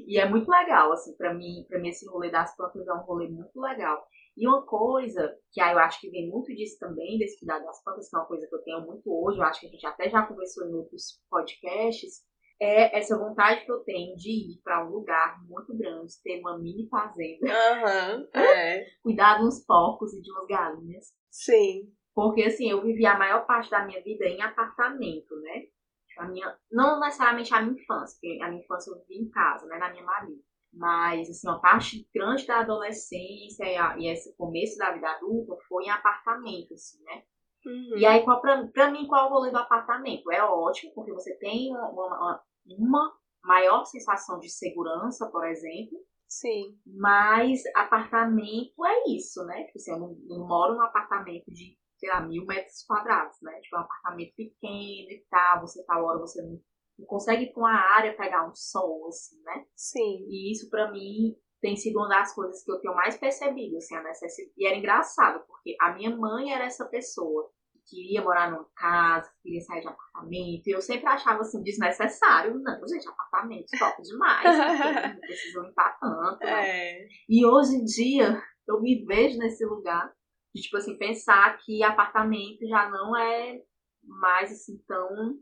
e 0.08 0.18
é 0.18 0.30
muito 0.30 0.50
legal, 0.50 0.92
assim, 0.92 1.16
para 1.16 1.34
mim, 1.34 1.66
para 1.68 1.80
mim 1.80 1.90
esse 1.90 2.08
rolê 2.08 2.30
das 2.30 2.56
plantas 2.56 2.88
é 2.88 2.94
um 2.94 3.04
rolê 3.04 3.28
muito 3.28 3.60
legal. 3.60 4.06
E 4.38 4.48
uma 4.48 4.66
coisa 4.66 5.34
que 5.52 5.62
aí 5.62 5.74
eu 5.74 5.80
acho 5.80 6.00
que 6.02 6.10
vem 6.10 6.30
muito 6.30 6.54
disso 6.54 6.78
também, 6.80 7.18
desse 7.18 7.40
cuidado 7.40 7.66
das 7.66 7.82
plantas, 7.84 8.10
que 8.10 8.16
é 8.16 8.20
uma 8.20 8.28
coisa 8.28 8.48
que 8.48 8.56
eu 8.56 8.64
tenho 8.64 8.86
muito 8.86 9.04
hoje, 9.08 9.40
eu 9.40 9.44
acho 9.44 9.62
que 9.62 9.68
a 9.68 9.70
gente 9.70 9.86
até 9.86 10.10
já 10.10 10.26
conversou 10.26 10.68
em 10.68 10.74
outros 10.74 11.22
podcasts, 11.30 12.22
é 12.60 12.98
essa 12.98 13.18
vontade 13.18 13.66
que 13.66 13.72
eu 13.72 13.80
tenho 13.80 14.16
de 14.16 14.30
ir 14.30 14.62
para 14.64 14.86
um 14.86 14.92
lugar 14.92 15.44
muito 15.48 15.76
grande, 15.78 16.14
ter 16.24 16.40
uma 16.40 16.58
mini 16.58 16.88
fazenda. 16.88 17.46
Uhum, 17.46 18.28
é. 18.42 18.86
Cuidar 19.02 19.40
de 19.40 19.46
uns 19.46 19.66
porcos 19.66 20.14
e 20.14 20.22
de 20.22 20.32
umas 20.32 20.48
galinhas. 20.48 21.06
Sim. 21.30 21.92
Porque 22.14 22.44
assim, 22.44 22.70
eu 22.70 22.82
vivi 22.82 23.06
a 23.06 23.18
maior 23.18 23.46
parte 23.46 23.70
da 23.70 23.86
minha 23.86 24.02
vida 24.02 24.26
em 24.26 24.42
apartamento, 24.42 25.36
né? 25.42 25.64
A 26.18 26.28
minha, 26.30 26.58
não 26.72 27.00
necessariamente 27.02 27.54
a 27.54 27.62
minha 27.62 27.78
infância, 27.78 28.18
porque 28.22 28.42
a 28.42 28.48
minha 28.48 28.62
infância 28.62 28.90
eu 28.90 29.00
vivi 29.00 29.22
em 29.22 29.30
casa, 29.30 29.66
né? 29.68 29.78
Na 29.78 29.92
minha 29.92 30.04
marido. 30.04 30.42
Mas, 30.72 31.30
assim, 31.30 31.48
uma 31.48 31.60
parte 31.60 32.08
grande 32.14 32.46
da 32.46 32.60
adolescência 32.60 33.66
e, 33.66 33.78
a, 33.78 33.98
e 33.98 34.08
esse 34.08 34.36
começo 34.36 34.78
da 34.78 34.92
vida 34.92 35.10
adulta 35.10 35.56
foi 35.68 35.86
em 35.86 35.90
apartamento, 35.90 36.74
assim, 36.74 37.02
né? 37.04 37.24
Uhum. 37.66 37.98
E 37.98 38.06
aí, 38.06 38.24
qual, 38.24 38.40
pra, 38.42 38.68
pra 38.68 38.92
mim, 38.92 39.08
qual 39.08 39.26
é 39.26 39.28
o 39.28 39.34
rolê 39.34 39.52
do 39.52 39.58
apartamento? 39.58 40.32
É 40.32 40.44
ótimo, 40.44 40.94
porque 40.94 41.12
você 41.12 41.36
tem 41.38 41.72
uma, 41.72 41.90
uma, 41.90 42.44
uma 42.68 43.14
maior 43.44 43.86
sensação 43.86 44.40
de 44.40 44.50
segurança, 44.50 45.30
por 45.32 45.46
exemplo. 45.48 45.98
Sim. 46.28 46.78
Mas 46.86 47.64
apartamento 47.76 48.86
é 48.86 49.10
isso, 49.10 49.44
né? 49.46 49.64
Tipo 49.66 49.78
assim, 49.78 49.92
eu 49.92 50.00
não, 50.00 50.16
não 50.26 50.48
moro 50.48 50.76
num 50.76 50.82
apartamento 50.82 51.46
de, 51.48 51.78
sei 51.98 52.10
lá, 52.10 52.22
mil 52.22 52.46
metros 52.46 52.84
quadrados, 52.86 53.38
né? 53.42 53.60
Tipo, 53.62 53.78
é 53.78 53.80
um 53.80 53.84
apartamento 53.84 54.34
pequeno 54.36 55.12
e 55.12 55.26
tal, 55.30 55.62
você 55.62 55.84
tal 55.86 56.04
hora 56.04 56.20
você 56.20 56.42
não, 56.42 56.60
não 57.00 57.06
consegue 57.06 57.46
ir 57.46 57.54
pra 57.54 57.62
uma 57.62 57.96
área 57.96 58.18
pegar 58.18 58.48
um 58.48 58.56
sol, 58.56 59.08
assim, 59.08 59.42
né? 59.44 59.66
Sim. 59.76 60.26
E 60.28 60.52
isso, 60.52 60.70
para 60.70 60.92
mim, 60.92 61.36
tem 61.62 61.76
sido 61.76 61.98
uma 61.98 62.10
das 62.10 62.34
coisas 62.34 62.64
que 62.64 62.72
eu 62.72 62.80
tenho 62.80 62.96
mais 62.96 63.18
percebido, 63.18 63.78
assim, 63.78 63.96
a 63.96 64.04
necessidade. 64.04 64.54
E 64.58 64.68
era 64.68 64.76
engraçado, 64.76 65.46
porque 65.48 65.76
a 65.80 65.94
minha 65.94 66.16
mãe 66.16 66.52
era 66.52 66.66
essa 66.66 66.86
pessoa 66.86 67.52
queria 67.88 68.22
morar 68.22 68.52
numa 68.52 68.68
casa, 68.76 69.32
queria 69.42 69.62
sair 69.62 69.82
de 69.82 69.88
apartamento. 69.88 70.68
E 70.68 70.72
eu 70.72 70.82
sempre 70.82 71.08
achava 71.08 71.42
assim, 71.42 71.62
desnecessário. 71.62 72.60
Não, 72.60 72.88
gente, 72.88 73.08
apartamento 73.08 73.66
top 73.78 74.02
demais. 74.02 74.44
não 75.14 75.20
precisa 75.22 75.62
limpar 75.62 75.98
tanto. 76.00 76.44
Né? 76.44 76.70
É. 76.70 77.08
E 77.30 77.46
hoje 77.46 77.76
em 77.76 77.84
dia, 77.84 78.42
eu 78.68 78.82
me 78.82 79.06
vejo 79.06 79.38
nesse 79.38 79.66
lugar 79.66 80.12
de, 80.54 80.62
tipo 80.62 80.78
assim, 80.78 80.98
pensar 80.98 81.58
que 81.58 81.84
apartamento 81.84 82.68
já 82.68 82.90
não 82.90 83.16
é 83.16 83.62
mais 84.04 84.52
assim 84.52 84.78
tão 84.88 85.38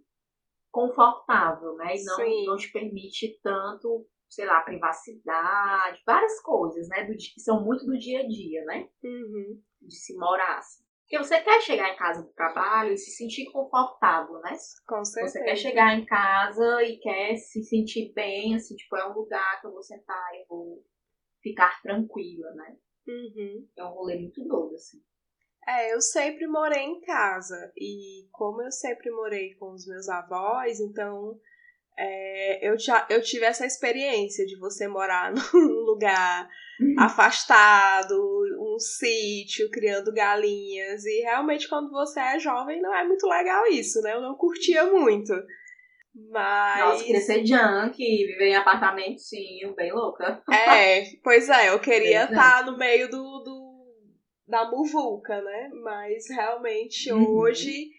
confortável, 0.71 1.75
né? 1.75 1.95
E 1.95 2.03
não, 2.03 2.45
não 2.45 2.57
te 2.57 2.71
permite 2.71 3.39
tanto, 3.43 4.07
sei 4.27 4.45
lá, 4.45 4.61
privacidade, 4.61 6.01
várias 6.05 6.41
coisas, 6.41 6.87
né? 6.89 7.03
Do, 7.03 7.13
que 7.15 7.39
são 7.39 7.63
muito 7.63 7.85
do 7.85 7.97
dia 7.97 8.21
a 8.21 8.27
dia, 8.27 8.65
né? 8.65 8.89
Uhum. 9.03 9.61
De 9.81 9.95
se 9.95 10.17
morar 10.17 10.57
assim. 10.57 10.82
Porque 11.13 11.27
você 11.27 11.39
quer 11.41 11.61
chegar 11.61 11.93
em 11.93 11.95
casa 11.95 12.23
do 12.23 12.33
trabalho 12.33 12.91
e 12.91 12.97
se 12.97 13.11
sentir 13.11 13.45
confortável, 13.51 14.39
né? 14.39 14.55
Com 14.87 15.05
certeza. 15.05 15.33
Você 15.33 15.43
quer 15.43 15.55
chegar 15.55 15.95
em 15.95 16.03
casa 16.05 16.83
e 16.83 16.97
quer 16.97 17.35
se 17.35 17.63
sentir 17.63 18.11
bem, 18.15 18.55
assim, 18.55 18.75
tipo, 18.75 18.97
é 18.97 19.07
um 19.07 19.13
lugar 19.13 19.61
que 19.61 19.67
eu 19.67 19.71
vou 19.71 19.83
sentar 19.83 20.33
e 20.33 20.43
vou 20.49 20.83
ficar 21.39 21.79
tranquila, 21.83 22.51
né? 22.55 22.77
Uhum. 23.07 23.67
É 23.77 23.83
um 23.83 23.89
rolê 23.89 24.15
muito 24.15 24.43
doido, 24.43 24.73
assim. 24.73 24.97
É, 25.67 25.93
eu 25.93 26.01
sempre 26.01 26.47
morei 26.47 26.81
em 26.81 26.99
casa. 27.01 27.71
E 27.77 28.27
como 28.31 28.63
eu 28.63 28.71
sempre 28.71 29.11
morei 29.11 29.53
com 29.53 29.71
os 29.71 29.85
meus 29.85 30.09
avós, 30.09 30.79
então 30.79 31.39
é, 31.95 32.67
eu, 32.67 32.79
já, 32.79 33.05
eu 33.07 33.21
tive 33.21 33.45
essa 33.45 33.67
experiência 33.67 34.47
de 34.47 34.57
você 34.57 34.87
morar 34.87 35.31
num 35.53 35.85
lugar 35.85 36.49
uhum. 36.81 36.95
afastado, 36.97 38.17
um 38.73 38.79
sítio, 38.79 39.69
criando 39.69 40.13
galinhas. 40.13 41.05
E 41.05 41.21
realmente, 41.21 41.67
quando 41.67 41.89
você 41.89 42.19
é 42.19 42.39
jovem, 42.39 42.81
não 42.81 42.93
é 42.95 43.05
muito 43.05 43.27
legal 43.27 43.65
isso, 43.67 44.01
né? 44.01 44.13
Eu 44.13 44.21
não 44.21 44.35
curtia 44.35 44.85
muito. 44.85 45.33
Mas. 46.31 46.79
Nossa, 46.79 47.03
queria 47.03 47.21
ser 47.21 47.45
junk, 47.45 47.97
viver 47.97 48.49
em 48.49 48.55
apartamentinho, 48.55 49.75
bem 49.75 49.91
louca. 49.91 50.43
É, 50.51 51.05
pois 51.23 51.49
é, 51.49 51.69
eu 51.69 51.79
queria 51.79 52.25
estar 52.25 52.65
no 52.65 52.77
meio 52.77 53.09
do, 53.09 53.39
do, 53.39 53.85
da 54.47 54.69
muvuca, 54.69 55.41
né? 55.41 55.69
Mas 55.81 56.29
realmente 56.29 57.11
uhum. 57.11 57.37
hoje 57.37 57.89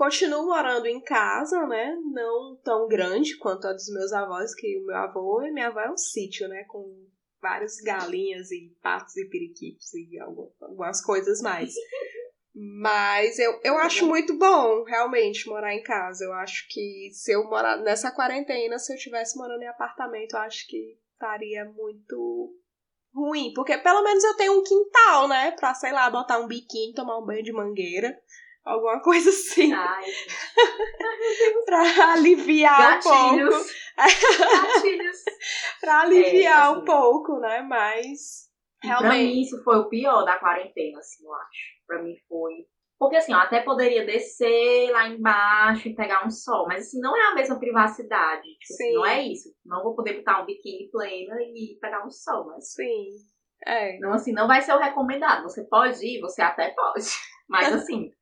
Continuo 0.00 0.46
morando 0.46 0.86
em 0.86 0.98
casa, 1.02 1.66
né? 1.66 1.94
Não 2.10 2.56
tão 2.64 2.88
grande 2.88 3.36
quanto 3.36 3.66
a 3.66 3.72
dos 3.74 3.86
meus 3.92 4.10
avós, 4.14 4.54
que 4.54 4.78
o 4.78 4.86
meu 4.86 4.96
avô 4.96 5.42
e 5.42 5.52
minha 5.52 5.66
avó 5.66 5.80
é 5.80 5.90
um 5.90 5.96
sítio, 5.98 6.48
né? 6.48 6.64
Com 6.66 7.06
várias 7.40 7.76
galinhas 7.76 8.50
e 8.50 8.76
patos 8.82 9.16
e 9.16 9.24
periquitos 9.28 9.92
e 9.94 10.18
algumas 10.18 11.02
coisas 11.02 11.40
mais. 11.40 11.72
Mas 12.52 13.38
eu, 13.38 13.60
eu 13.62 13.78
acho 13.78 14.06
muito 14.06 14.36
bom, 14.36 14.82
realmente, 14.82 15.48
morar 15.48 15.72
em 15.72 15.82
casa. 15.82 16.24
Eu 16.24 16.32
acho 16.32 16.66
que 16.68 17.10
se 17.12 17.32
eu 17.32 17.44
morar 17.44 17.76
nessa 17.76 18.10
quarentena, 18.10 18.78
se 18.78 18.92
eu 18.92 18.96
estivesse 18.96 19.38
morando 19.38 19.62
em 19.62 19.68
apartamento, 19.68 20.34
eu 20.34 20.40
acho 20.40 20.66
que 20.66 20.98
estaria 21.12 21.64
muito 21.64 22.52
ruim. 23.14 23.52
Porque 23.54 23.78
pelo 23.78 24.02
menos 24.02 24.24
eu 24.24 24.36
tenho 24.36 24.58
um 24.58 24.64
quintal, 24.64 25.28
né? 25.28 25.52
Pra, 25.52 25.74
sei 25.74 25.92
lá, 25.92 26.10
botar 26.10 26.38
um 26.38 26.48
biquíni, 26.48 26.92
tomar 26.92 27.18
um 27.18 27.24
banho 27.24 27.42
de 27.42 27.52
mangueira. 27.52 28.18
Alguma 28.64 29.00
coisa 29.02 29.30
assim. 29.30 29.72
Ai, 29.72 30.04
pra 31.64 32.12
aliviar 32.14 33.00
Gatilhos. 33.02 33.54
um 33.54 33.58
pouco. 33.58 33.70
Gatilhos. 33.96 35.24
Pra 35.80 36.00
aliviar 36.02 36.58
é, 36.58 36.70
assim, 36.70 36.80
um 36.80 36.84
pouco, 36.84 37.38
né? 37.38 37.62
Mas. 37.62 38.48
Realmente. 38.82 39.08
Pra 39.08 39.18
mim, 39.18 39.40
isso 39.40 39.62
foi 39.62 39.78
o 39.78 39.88
pior 39.88 40.24
da 40.24 40.38
quarentena, 40.38 40.98
assim, 40.98 41.24
eu 41.24 41.34
acho. 41.34 41.86
Pra 41.86 42.02
mim 42.02 42.14
foi. 42.28 42.66
Porque 42.98 43.16
assim, 43.16 43.32
eu 43.32 43.38
até 43.38 43.62
poderia 43.62 44.04
descer 44.04 44.90
lá 44.90 45.08
embaixo 45.08 45.88
e 45.88 45.94
pegar 45.94 46.26
um 46.26 46.30
sol, 46.30 46.66
mas 46.66 46.86
assim, 46.86 47.00
não 47.00 47.16
é 47.16 47.28
a 47.28 47.34
mesma 47.34 47.58
privacidade. 47.58 48.42
Tipo, 48.42 48.74
assim, 48.74 48.92
não 48.92 49.06
é 49.06 49.22
isso. 49.22 49.48
Não 49.64 49.82
vou 49.82 49.94
poder 49.94 50.18
botar 50.18 50.42
um 50.42 50.44
biquíni 50.44 50.90
pleno 50.90 51.40
e 51.40 51.78
pegar 51.80 52.06
um 52.06 52.10
sol, 52.10 52.46
mas. 52.46 52.74
Sim. 52.74 53.08
É. 53.66 53.98
Não, 54.00 54.12
assim, 54.12 54.32
não 54.32 54.46
vai 54.46 54.60
ser 54.60 54.74
o 54.74 54.78
recomendado. 54.78 55.42
Você 55.44 55.64
pode 55.64 56.04
ir, 56.04 56.20
você 56.20 56.42
até 56.42 56.70
pode. 56.70 57.04
Mas 57.50 57.72
assim, 57.72 58.12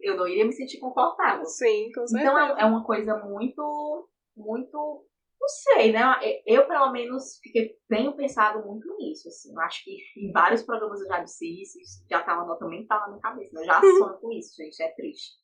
eu 0.00 0.16
não 0.16 0.26
iria 0.26 0.44
me 0.44 0.52
sentir 0.52 0.80
confortável. 0.80 1.44
Sim, 1.46 1.92
com 1.94 2.04
certeza. 2.08 2.32
Então 2.32 2.56
é, 2.56 2.62
é 2.62 2.64
uma 2.64 2.84
coisa 2.84 3.16
muito, 3.18 4.08
muito. 4.36 5.06
Não 5.44 5.48
sei, 5.48 5.92
né? 5.92 6.00
Eu, 6.46 6.66
pelo 6.66 6.90
menos, 6.90 7.38
fiquei, 7.42 7.76
tenho 7.86 8.16
pensado 8.16 8.64
muito 8.66 8.96
nisso. 8.96 9.28
Assim. 9.28 9.52
Eu 9.52 9.60
acho 9.60 9.84
que 9.84 9.98
em 10.16 10.32
vários 10.32 10.62
programas 10.62 10.98
eu 11.02 11.06
já 11.06 11.20
disse 11.20 11.60
isso, 11.60 11.78
isso 11.78 12.02
já 12.08 12.22
tá 12.22 12.34
uma 12.34 12.46
nota 12.46 12.66
mental 12.66 13.00
na 13.00 13.08
minha 13.08 13.20
cabeça. 13.20 13.54
Né? 13.54 13.60
Eu 13.60 13.66
já 13.66 13.78
sonho 13.78 14.18
com 14.20 14.32
isso, 14.32 14.56
gente. 14.56 14.82
É 14.82 14.90
triste. 14.94 15.34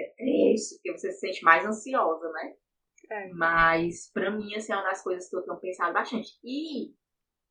É 0.00 0.12
triste, 0.16 0.74
porque 0.74 0.98
você 0.98 1.12
se 1.12 1.20
sente 1.20 1.44
mais 1.44 1.64
ansiosa, 1.64 2.28
né? 2.32 2.56
É. 3.08 3.28
Mas, 3.34 4.10
pra 4.12 4.32
mim, 4.32 4.52
assim, 4.56 4.72
é 4.72 4.76
uma 4.76 4.88
das 4.88 5.00
coisas 5.00 5.30
que 5.30 5.36
eu 5.36 5.42
tenho 5.42 5.60
pensado 5.60 5.92
bastante. 5.92 6.28
E, 6.42 6.92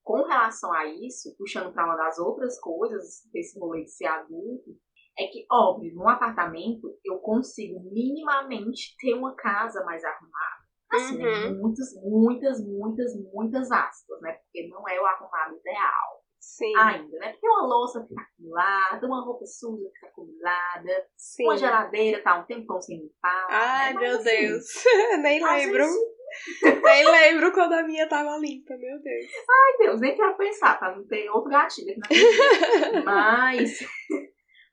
com 0.04 0.24
relação 0.24 0.74
a 0.74 0.86
isso, 0.86 1.34
puxando 1.38 1.72
pra 1.72 1.86
uma 1.86 1.96
das 1.96 2.20
outras 2.20 2.60
coisas 2.60 3.22
desse 3.32 3.58
rolê 3.58 3.86
de 3.86 3.92
ser 3.92 4.08
adulto, 4.08 4.78
é 5.18 5.28
que, 5.28 5.46
óbvio, 5.50 5.96
num 5.96 6.10
apartamento 6.10 7.00
eu 7.06 7.20
consigo 7.20 7.80
minimamente 7.90 8.98
ter 9.00 9.14
uma 9.14 9.34
casa 9.34 9.82
mais 9.86 10.04
arrumada. 10.04 10.54
Assim, 10.92 11.18
né? 11.18 11.25
uhum. 11.25 11.51
né? 11.51 11.58
muitas, 11.60 11.94
muitas, 12.04 12.65
muitas, 12.65 13.12
muitas 13.34 13.72
aspas, 13.72 14.22
né? 14.22 14.34
Porque 14.34 14.68
não 14.68 14.88
é 14.88 15.00
o 15.00 15.06
arrumado 15.06 15.58
ideal. 15.58 16.25
Sim. 16.46 16.77
ainda, 16.77 17.18
né? 17.18 17.32
Porque 17.32 17.48
uma 17.48 17.65
louça 17.65 18.06
fica 18.08 18.22
acumulada, 18.22 19.08
uma 19.08 19.25
roupa 19.25 19.46
suja 19.46 19.89
fica 19.96 20.08
acumulada, 20.08 21.08
Sim. 21.18 21.44
uma 21.44 21.58
geladeira 21.58 22.22
tá 22.22 22.39
um 22.39 22.46
tempão 22.46 22.80
sem 22.80 23.00
limpar. 23.00 23.48
Ai, 23.50 23.94
né? 23.94 24.00
meu 24.00 24.15
assim, 24.18 24.24
Deus. 24.24 24.65
Nem 25.22 25.44
lembro. 25.44 25.86
Nem 26.84 27.12
lembro 27.12 27.51
quando 27.51 27.74
a 27.74 27.84
minha 27.84 28.08
tava 28.08 28.38
limpa, 28.38 28.75
meu 28.77 29.01
Deus. 29.01 29.25
Ai, 29.50 29.77
Deus, 29.80 30.01
nem 30.01 30.15
quero 30.15 30.38
pensar 30.38 30.77
pra 30.77 30.96
não 30.96 31.06
ter 31.08 31.30
outro 31.30 31.50
gatilho 31.50 31.96
aqui 32.04 32.94
na 32.94 33.04
Mas, 33.04 33.80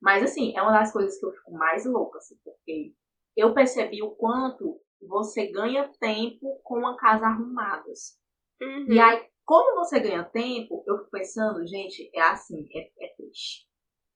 mas 0.01 0.23
assim, 0.23 0.57
é 0.57 0.63
uma 0.63 0.73
das 0.73 0.93
coisas 0.93 1.19
que 1.19 1.25
eu 1.25 1.33
fico 1.33 1.53
mais 1.53 1.87
louca, 1.87 2.19
assim, 2.19 2.37
porque 2.45 2.93
eu 3.37 3.55
percebi 3.55 4.03
o 4.03 4.11
quanto 4.11 4.81
você 5.07 5.51
ganha 5.51 5.91
tempo 6.01 6.61
com 6.63 6.87
a 6.87 6.97
casa 6.97 7.27
arrumadas. 7.27 8.19
Uhum. 8.61 8.93
E 8.93 8.99
aí, 9.01 9.27
como 9.45 9.85
você 9.85 10.01
ganha 10.01 10.25
tempo, 10.25 10.85
eu 10.87 10.99
fico 10.99 11.11
pensando, 11.11 11.67
gente, 11.67 12.11
é 12.15 12.21
assim, 12.23 12.67
é, 12.75 13.05
é 13.05 13.15
triste. 13.17 13.67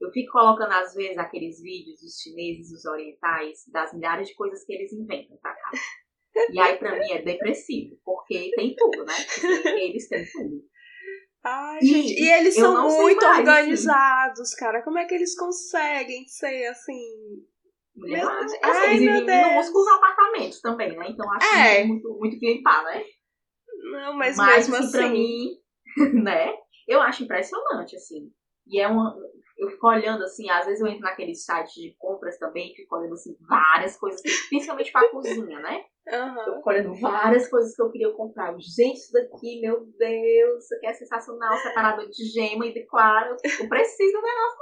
Eu 0.01 0.11
fico 0.13 0.33
colocando, 0.33 0.73
às 0.73 0.95
vezes, 0.95 1.17
aqueles 1.19 1.61
vídeos 1.61 2.01
dos 2.01 2.21
chineses, 2.21 2.71
dos 2.71 2.85
orientais, 2.85 3.65
das 3.73 3.95
milhares 3.95 4.29
de 4.29 4.35
coisas 4.35 4.65
que 4.65 4.73
eles 4.73 4.93
inventam 4.93 5.37
pra 5.39 5.55
casa. 5.55 5.83
E 6.53 6.61
aí, 6.61 6.77
pra 6.77 6.99
mim, 6.99 7.11
é 7.13 7.23
depressivo, 7.23 7.99
porque 8.05 8.51
tem 8.55 8.77
tudo, 8.77 9.07
né? 9.07 9.15
Eles 9.81 10.07
têm 10.07 10.23
tudo. 10.31 10.63
Ai, 11.43 11.79
e, 11.81 11.87
gente, 11.87 12.13
e 12.13 12.31
eles 12.31 12.55
são 12.57 12.83
muito 12.83 13.23
mais, 13.23 13.39
assim. 13.39 13.49
organizados, 13.49 14.41
assim. 14.41 14.57
cara. 14.57 14.83
Como 14.83 14.99
é 14.99 15.07
que 15.07 15.15
eles 15.15 15.35
conseguem 15.35 16.27
ser 16.27 16.67
assim? 16.67 17.01
Meu, 18.07 18.29
assim, 18.29 18.59
ai, 18.63 18.91
eles 18.91 19.01
vivem 19.01 19.49
minúsculos 19.51 19.89
apartamentos 19.89 20.61
também, 20.61 20.97
né? 20.97 21.07
Então 21.09 21.31
acho 21.33 21.47
é. 21.47 21.51
que 21.51 21.81
é 21.81 21.85
muito, 21.85 22.09
muito 22.19 22.39
que 22.39 22.55
limpar, 22.55 22.85
né? 22.85 23.05
Não, 23.91 24.13
mas, 24.15 24.37
mas 24.37 24.69
mesmo 24.69 24.77
assim, 24.77 24.93
pra 24.93 25.09
mim, 25.09 25.49
né? 26.23 26.55
Eu 26.87 27.01
acho 27.01 27.25
impressionante, 27.25 27.97
assim. 27.97 28.31
E 28.67 28.81
é 28.81 28.89
uma. 28.89 29.17
Eu 29.59 29.71
fico 29.71 29.89
olhando 29.89 30.23
assim, 30.23 30.51
às 30.51 30.67
vezes 30.67 30.81
eu 30.81 30.87
entro 30.87 31.01
naquele 31.01 31.35
site 31.35 31.81
de 31.81 31.97
compras 31.99 32.39
também, 32.39 32.75
fico 32.75 32.95
olhando 32.95 33.15
assim, 33.15 33.35
várias 33.49 33.97
coisas, 33.97 34.21
principalmente 34.51 34.93
pra 34.93 35.09
cozinha, 35.09 35.61
né? 35.61 35.83
Uhum. 36.09 36.43
Eu 36.47 36.57
fico 36.57 36.69
olhando 36.69 36.95
várias 37.01 37.49
coisas 37.49 37.75
que 37.75 37.81
eu 37.81 37.91
queria 37.91 38.13
comprar. 38.13 38.55
Gente, 38.59 38.97
isso 38.97 39.13
daqui, 39.13 39.61
meu 39.61 39.87
Deus, 39.99 40.65
isso 40.65 40.75
aqui 40.75 40.87
é 40.87 40.93
sensacional, 40.93 41.57
separador 41.57 42.07
de 42.09 42.25
gema 42.27 42.67
e 42.67 42.75
de 42.75 42.85
clara. 42.87 43.31
Eu 43.31 43.69
preciso 43.69 44.13
do 44.13 44.23
negócio 44.23 44.59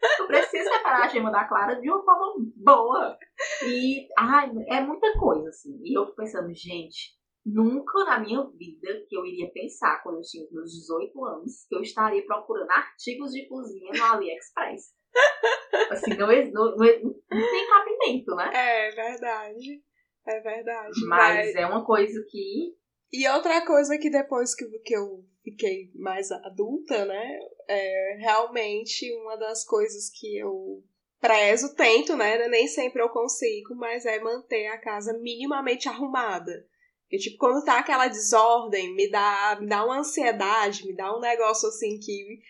eu 0.20 0.26
preciso 0.26 0.70
separar 0.70 1.04
a 1.04 1.08
gema 1.08 1.30
da 1.30 1.44
clara 1.44 1.80
de 1.80 1.90
uma 1.90 2.02
forma 2.04 2.34
boa. 2.56 3.18
E, 3.66 4.06
ai, 4.18 4.50
é 4.68 4.80
muita 4.80 5.12
coisa, 5.18 5.48
assim. 5.48 5.80
E 5.82 5.98
eu 5.98 6.04
fico 6.06 6.16
pensando, 6.16 6.52
gente, 6.54 7.18
Nunca 7.50 8.04
na 8.04 8.20
minha 8.20 8.44
vida 8.44 9.06
que 9.08 9.16
eu 9.16 9.24
iria 9.24 9.50
pensar, 9.50 10.02
quando 10.02 10.16
eu 10.16 10.22
tinha 10.22 10.46
meus 10.50 10.70
18 10.70 11.24
anos, 11.24 11.66
que 11.66 11.74
eu 11.74 11.80
estaria 11.80 12.24
procurando 12.26 12.70
artigos 12.70 13.32
de 13.32 13.46
cozinha 13.48 13.90
no 13.94 14.04
AliExpress. 14.04 14.92
assim, 15.90 16.14
não, 16.14 16.26
não, 16.26 16.76
não, 16.76 17.14
não 17.30 17.50
tem 17.50 17.66
cabimento, 17.66 18.34
né? 18.34 18.50
É 18.52 18.90
verdade. 18.90 19.82
É 20.26 20.40
verdade. 20.40 21.06
Mas, 21.06 21.36
mas, 21.36 21.54
é 21.54 21.66
uma 21.66 21.84
coisa 21.86 22.22
que. 22.28 22.76
E 23.12 23.26
outra 23.28 23.64
coisa 23.64 23.96
que 23.98 24.10
depois 24.10 24.54
que, 24.54 24.66
que 24.80 24.94
eu 24.94 25.24
fiquei 25.42 25.90
mais 25.94 26.30
adulta, 26.30 27.04
né? 27.04 27.38
É 27.66 28.16
realmente 28.18 29.10
uma 29.22 29.36
das 29.36 29.64
coisas 29.64 30.10
que 30.10 30.38
eu 30.38 30.82
prezo, 31.20 31.74
tento, 31.74 32.16
né? 32.16 32.46
Nem 32.48 32.68
sempre 32.68 33.02
eu 33.02 33.08
consigo, 33.08 33.74
mas 33.74 34.04
é 34.04 34.20
manter 34.20 34.66
a 34.68 34.78
casa 34.78 35.18
minimamente 35.18 35.88
arrumada. 35.88 36.66
Porque, 37.02 37.16
tipo, 37.16 37.38
quando 37.38 37.64
tá 37.64 37.78
aquela 37.78 38.06
desordem, 38.06 38.94
me 38.94 39.10
dá, 39.10 39.56
me 39.58 39.66
dá 39.66 39.84
uma 39.84 40.00
ansiedade, 40.00 40.86
me 40.86 40.94
dá 40.94 41.16
um 41.16 41.20
negócio 41.20 41.68
assim 41.68 41.98
que. 41.98 42.40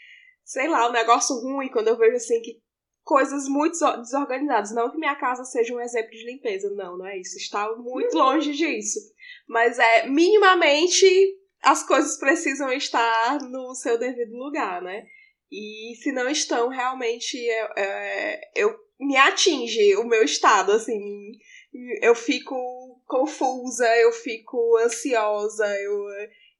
Sei 0.44 0.66
lá, 0.66 0.88
um 0.88 0.92
negócio 0.92 1.36
ruim 1.36 1.68
quando 1.68 1.88
eu 1.88 1.96
vejo 1.96 2.16
assim 2.16 2.40
que 2.40 2.60
coisas 3.04 3.46
muito 3.48 3.78
desorganizadas. 3.98 4.74
Não 4.74 4.90
que 4.90 4.98
minha 4.98 5.14
casa 5.14 5.44
seja 5.44 5.74
um 5.74 5.80
exemplo 5.80 6.10
de 6.10 6.24
limpeza, 6.24 6.70
não, 6.70 6.98
não 6.98 7.06
é 7.06 7.18
isso. 7.18 7.36
Está 7.36 7.70
muito 7.76 8.16
uhum. 8.16 8.22
longe 8.22 8.52
disso. 8.52 8.98
Mas 9.48 9.78
é 9.78 10.06
minimamente 10.06 11.06
as 11.62 11.82
coisas 11.86 12.18
precisam 12.18 12.72
estar 12.72 13.40
no 13.42 13.74
seu 13.74 13.98
devido 13.98 14.36
lugar, 14.36 14.82
né? 14.82 15.04
E 15.50 15.94
se 16.02 16.12
não 16.12 16.28
estão, 16.28 16.68
realmente 16.68 17.36
é, 17.48 17.72
é, 17.76 18.40
eu 18.54 18.76
me 19.00 19.16
atinge 19.16 19.96
o 19.96 20.04
meu 20.04 20.22
estado, 20.22 20.72
assim, 20.72 21.32
eu 22.02 22.14
fico 22.14 22.54
confusa, 23.06 23.87
eu 23.96 24.12
fico 24.12 24.76
ansiosa, 24.78 25.66
eu 25.80 26.04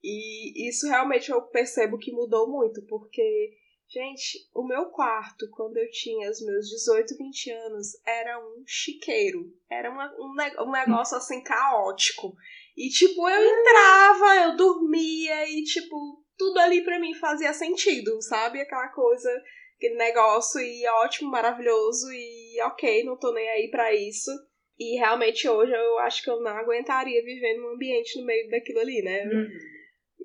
e 0.03 0.68
isso 0.68 0.87
realmente 0.87 1.31
eu 1.31 1.42
percebo 1.42 1.98
que 1.98 2.12
mudou 2.12 2.48
muito, 2.48 2.81
porque 2.87 3.53
gente, 3.88 4.38
o 4.55 4.64
meu 4.64 4.87
quarto 4.87 5.48
quando 5.51 5.77
eu 5.77 5.90
tinha 5.90 6.31
os 6.31 6.40
meus 6.44 6.68
18, 6.68 7.16
20 7.16 7.51
anos 7.51 7.88
era 8.07 8.38
um 8.38 8.62
chiqueiro, 8.66 9.53
era 9.68 9.90
uma, 9.90 10.14
um, 10.18 10.35
um 10.66 10.70
negócio 10.70 11.16
assim 11.16 11.42
caótico. 11.42 12.35
E 12.79 12.88
tipo, 12.91 13.29
eu 13.29 13.45
entrava, 13.45 14.37
eu 14.45 14.57
dormia 14.57 15.51
e 15.51 15.64
tipo, 15.64 16.25
tudo 16.37 16.61
ali 16.61 16.85
para 16.85 17.01
mim 17.01 17.12
fazia 17.12 17.53
sentido, 17.53 18.23
sabe? 18.23 18.61
Aquela 18.61 18.87
coisa, 18.91 19.29
aquele 19.77 19.97
negócio 19.97 20.61
e 20.61 20.87
ótimo, 21.03 21.29
maravilhoso 21.29 22.07
e 22.12 22.62
OK, 22.62 23.03
não 23.03 23.19
tô 23.19 23.33
nem 23.33 23.51
aí 23.51 23.69
para 23.69 23.93
isso. 23.93 24.31
E 24.79 24.97
realmente 24.97 25.49
hoje 25.49 25.73
eu 25.73 25.99
acho 25.99 26.23
que 26.23 26.31
eu 26.31 26.41
não 26.41 26.53
aguentaria 26.53 27.21
viver 27.25 27.59
num 27.59 27.75
ambiente 27.75 28.17
no 28.21 28.25
meio 28.25 28.49
daquilo 28.49 28.79
ali, 28.79 29.03
né? 29.03 29.25
Uhum. 29.25 29.49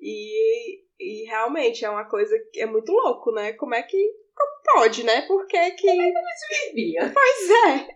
E, 0.00 0.84
e 1.00 1.24
realmente 1.26 1.84
é 1.84 1.90
uma 1.90 2.08
coisa 2.08 2.38
que 2.52 2.60
é 2.60 2.66
muito 2.66 2.92
louco, 2.92 3.32
né? 3.32 3.54
Como 3.54 3.74
é 3.74 3.82
que. 3.82 3.98
Como 4.32 4.62
pode, 4.64 5.02
né? 5.02 5.22
Por 5.22 5.44
que 5.48 5.70
que. 5.72 5.86
Como 5.88 6.00
é 6.00 6.12
que 6.12 6.68
vivia? 6.68 7.12
Pois 7.12 7.50
é. 7.50 7.88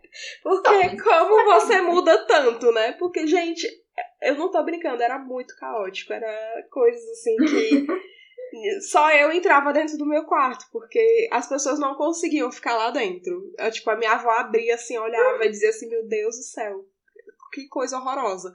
Porque 0.42 1.00
como 1.00 1.44
você 1.44 1.80
muda 1.80 2.26
tanto, 2.26 2.72
né? 2.72 2.92
Porque, 2.92 3.24
gente, 3.24 3.68
eu 4.22 4.34
não 4.36 4.50
tô 4.50 4.62
brincando, 4.64 5.02
era 5.02 5.18
muito 5.18 5.56
caótico. 5.56 6.12
Era 6.12 6.66
coisas 6.70 7.02
assim 7.10 7.36
que. 7.36 7.86
Só 8.90 9.10
eu 9.12 9.30
entrava 9.30 9.74
dentro 9.74 9.98
do 9.98 10.06
meu 10.06 10.24
quarto, 10.24 10.64
porque 10.72 11.28
as 11.30 11.46
pessoas 11.46 11.78
não 11.78 11.94
conseguiam 11.94 12.50
ficar 12.50 12.76
lá 12.76 12.90
dentro. 12.90 13.52
Eu, 13.58 13.70
tipo, 13.70 13.90
a 13.90 13.96
minha 13.96 14.12
avó 14.12 14.30
abria 14.30 14.74
assim, 14.74 14.96
olhava 14.96 15.44
e 15.44 15.50
dizia 15.50 15.68
assim, 15.68 15.86
meu 15.88 16.06
Deus 16.08 16.34
do 16.34 16.42
céu, 16.42 16.84
que 17.52 17.68
coisa 17.68 17.98
horrorosa. 17.98 18.54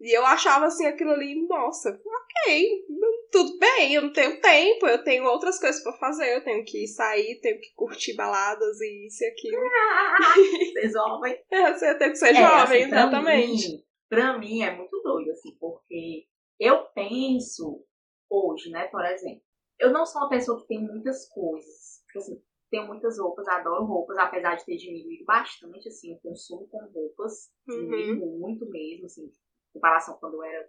E 0.00 0.16
eu 0.16 0.24
achava 0.24 0.66
assim 0.66 0.86
aquilo 0.86 1.12
ali, 1.12 1.46
nossa, 1.46 1.90
ok, 1.90 2.84
tudo 3.30 3.58
bem, 3.58 3.94
eu 3.94 4.02
não 4.02 4.12
tenho 4.12 4.40
tempo, 4.40 4.86
eu 4.86 5.02
tenho 5.02 5.24
outras 5.24 5.58
coisas 5.58 5.82
para 5.82 5.92
fazer, 5.94 6.34
eu 6.34 6.44
tenho 6.44 6.64
que 6.64 6.86
sair, 6.86 7.40
tenho 7.40 7.60
que 7.60 7.72
curtir 7.74 8.14
baladas 8.14 8.80
e 8.80 9.06
isso 9.06 9.24
e 9.24 9.26
aquilo. 9.28 9.62
ser 10.72 10.90
jovem. 10.90 11.38
É, 11.50 11.72
você 11.72 11.94
tem 11.94 12.10
que 12.10 12.16
ser 12.16 12.30
é, 12.30 12.34
jovem, 12.34 12.82
assim, 12.82 12.92
exatamente. 12.92 13.68
Mim, 13.68 13.84
pra 14.14 14.38
mim 14.38 14.62
é 14.62 14.74
muito 14.74 15.00
doido, 15.02 15.30
assim, 15.30 15.56
porque 15.58 16.26
eu 16.60 16.84
penso 16.94 17.84
hoje, 18.30 18.70
né, 18.70 18.86
por 18.88 19.04
exemplo. 19.04 19.42
Eu 19.78 19.92
não 19.92 20.06
sou 20.06 20.22
uma 20.22 20.28
pessoa 20.28 20.60
que 20.60 20.68
tem 20.68 20.80
muitas 20.80 21.28
coisas. 21.28 22.02
Tipo 22.06 22.18
assim, 22.18 22.42
tenho 22.70 22.86
muitas 22.86 23.18
roupas, 23.18 23.46
adoro 23.48 23.84
roupas, 23.84 24.16
apesar 24.18 24.54
de 24.54 24.64
ter 24.64 24.76
diminuído 24.76 25.24
bastante, 25.24 25.88
assim, 25.88 26.14
o 26.14 26.20
consumo 26.20 26.68
com 26.68 26.86
roupas. 26.92 27.50
Diminuiu 27.66 28.22
uhum. 28.22 28.38
muito 28.38 28.68
mesmo, 28.68 29.06
assim, 29.06 29.24
em 29.24 29.32
comparação 29.72 30.14
com 30.14 30.20
quando 30.20 30.34
eu 30.34 30.44
era 30.44 30.68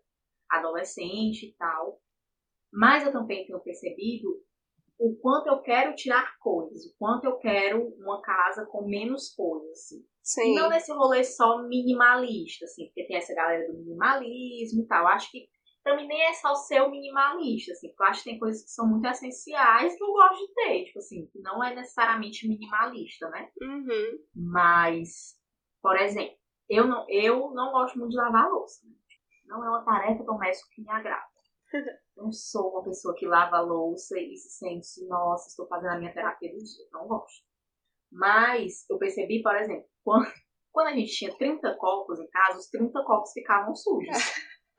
adolescente 0.50 1.48
e 1.48 1.54
tal. 1.54 2.02
Mas 2.74 3.06
eu 3.06 3.12
também 3.12 3.46
tenho 3.46 3.60
percebido 3.62 4.44
o 4.98 5.16
quanto 5.18 5.48
eu 5.48 5.62
quero 5.62 5.96
tirar 5.96 6.38
coisas, 6.40 6.86
o 6.86 6.96
quanto 6.98 7.26
eu 7.26 7.38
quero 7.38 7.88
uma 7.98 8.22
casa 8.22 8.66
com 8.66 8.88
menos 8.88 9.34
coisas, 9.34 9.72
assim. 9.72 10.06
Sim. 10.26 10.56
Não 10.56 10.70
nesse 10.70 10.92
rolê 10.92 11.24
só 11.24 11.62
minimalista, 11.62 12.66
assim, 12.66 12.88
porque 12.88 13.06
tem 13.06 13.16
essa 13.16 13.36
galera 13.36 13.72
do 13.72 13.78
minimalismo 13.78 14.82
e 14.82 14.88
tal. 14.88 15.06
Acho 15.06 15.30
que 15.30 15.48
também 15.84 16.08
nem 16.08 16.20
é 16.24 16.34
só 16.34 16.56
ser 16.56 16.82
o 16.82 16.90
minimalista, 16.90 17.74
assim, 17.74 17.90
porque 17.90 18.02
eu 18.02 18.08
acho 18.08 18.24
que 18.24 18.30
tem 18.32 18.40
coisas 18.40 18.64
que 18.64 18.72
são 18.72 18.88
muito 18.88 19.06
essenciais 19.06 19.96
que 19.96 20.04
eu 20.04 20.08
gosto 20.08 20.48
de 20.48 20.54
ter, 20.56 20.86
tipo 20.86 20.98
assim, 20.98 21.28
que 21.28 21.40
não 21.42 21.64
é 21.64 21.76
necessariamente 21.76 22.48
minimalista, 22.48 23.30
né? 23.30 23.52
Uhum. 23.62 24.20
Mas, 24.36 25.38
por 25.80 25.96
exemplo, 25.96 26.36
eu 26.68 26.88
não, 26.88 27.06
eu 27.08 27.52
não 27.52 27.72
gosto 27.72 28.00
muito 28.00 28.10
de 28.10 28.18
lavar 28.18 28.50
louça. 28.50 28.84
Né? 28.84 28.96
Não 29.46 29.64
é 29.64 29.70
uma 29.70 29.86
tarefa 29.86 30.24
doméstica 30.24 30.70
que 30.74 30.82
me 30.82 30.90
agrada. 30.90 31.24
não 32.18 32.32
sou 32.32 32.72
uma 32.72 32.84
pessoa 32.84 33.14
que 33.14 33.28
lava 33.28 33.58
a 33.58 33.62
louça 33.62 34.20
e 34.20 34.36
se 34.36 34.58
sente, 34.58 35.06
nossa, 35.08 35.50
estou 35.50 35.68
fazendo 35.68 35.92
a 35.92 36.00
minha 36.00 36.14
terapia 36.14 36.52
do 36.52 36.58
dia. 36.58 36.88
Não 36.92 37.08
gosto. 37.08 37.46
Mas 38.12 38.90
eu 38.90 38.98
percebi, 38.98 39.44
por 39.44 39.56
exemplo, 39.56 39.88
quando, 40.06 40.32
quando 40.72 40.88
a 40.88 40.94
gente 40.94 41.12
tinha 41.12 41.36
30 41.36 41.76
copos 41.78 42.20
em 42.20 42.28
casa, 42.30 42.60
os 42.60 42.70
30 42.70 43.04
copos 43.04 43.32
ficavam 43.34 43.76
sujos. 43.76 44.18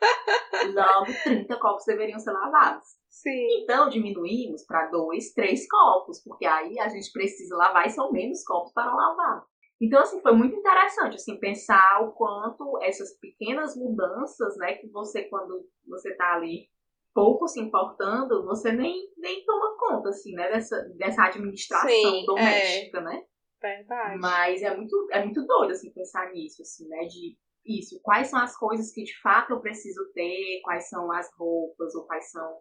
Logo, 0.74 1.06
30 1.24 1.58
copos 1.58 1.84
deveriam 1.84 2.18
ser 2.18 2.30
lavados. 2.30 2.86
Sim. 3.10 3.62
Então, 3.62 3.88
diminuímos 3.88 4.64
para 4.66 4.88
dois, 4.88 5.32
três 5.32 5.66
copos, 5.68 6.22
porque 6.22 6.46
aí 6.46 6.78
a 6.78 6.88
gente 6.88 7.10
precisa 7.12 7.56
lavar 7.56 7.86
e 7.86 7.90
são 7.90 8.12
menos 8.12 8.44
copos 8.44 8.72
para 8.72 8.94
lavar. 8.94 9.44
Então, 9.80 10.00
assim, 10.00 10.20
foi 10.22 10.32
muito 10.32 10.56
interessante, 10.56 11.16
assim, 11.16 11.38
pensar 11.38 12.02
o 12.02 12.12
quanto 12.12 12.78
essas 12.82 13.18
pequenas 13.18 13.76
mudanças, 13.76 14.56
né, 14.56 14.74
que 14.74 14.88
você, 14.88 15.24
quando 15.24 15.66
você 15.86 16.14
tá 16.16 16.34
ali 16.34 16.68
pouco 17.14 17.46
se 17.48 17.60
importando, 17.60 18.44
você 18.44 18.72
nem, 18.72 18.94
nem 19.16 19.44
toma 19.44 19.76
conta, 19.78 20.10
assim, 20.10 20.32
né, 20.32 20.50
dessa, 20.50 20.78
dessa 20.96 21.24
administração 21.24 21.88
Sim, 21.88 22.22
é. 22.22 22.26
doméstica, 22.26 22.98
é. 22.98 23.02
né? 23.02 23.22
Verdade. 23.66 24.18
Mas 24.18 24.62
é 24.62 24.76
muito, 24.76 25.08
é 25.12 25.24
muito 25.24 25.44
doido, 25.46 25.72
assim, 25.72 25.92
pensar 25.92 26.32
nisso, 26.32 26.62
assim, 26.62 26.86
né, 26.88 27.04
de 27.06 27.36
isso, 27.64 28.00
quais 28.00 28.28
são 28.28 28.38
as 28.38 28.56
coisas 28.56 28.92
que 28.92 29.02
de 29.02 29.20
fato 29.20 29.52
eu 29.52 29.60
preciso 29.60 30.00
ter, 30.12 30.60
quais 30.62 30.88
são 30.88 31.10
as 31.10 31.28
roupas, 31.36 31.94
ou 31.96 32.06
quais 32.06 32.30
são, 32.30 32.60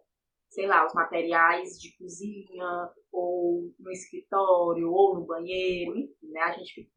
sei 0.50 0.66
lá, 0.66 0.84
os 0.84 0.94
materiais 0.94 1.78
de 1.80 1.96
cozinha, 1.96 2.90
ou 3.12 3.72
no 3.78 3.90
escritório, 3.92 4.90
ou 4.90 5.14
no 5.14 5.24
banheiro, 5.24 5.96
enfim, 5.96 6.32
né, 6.32 6.40
a 6.40 6.52
gente 6.52 6.74
fica... 6.74 6.90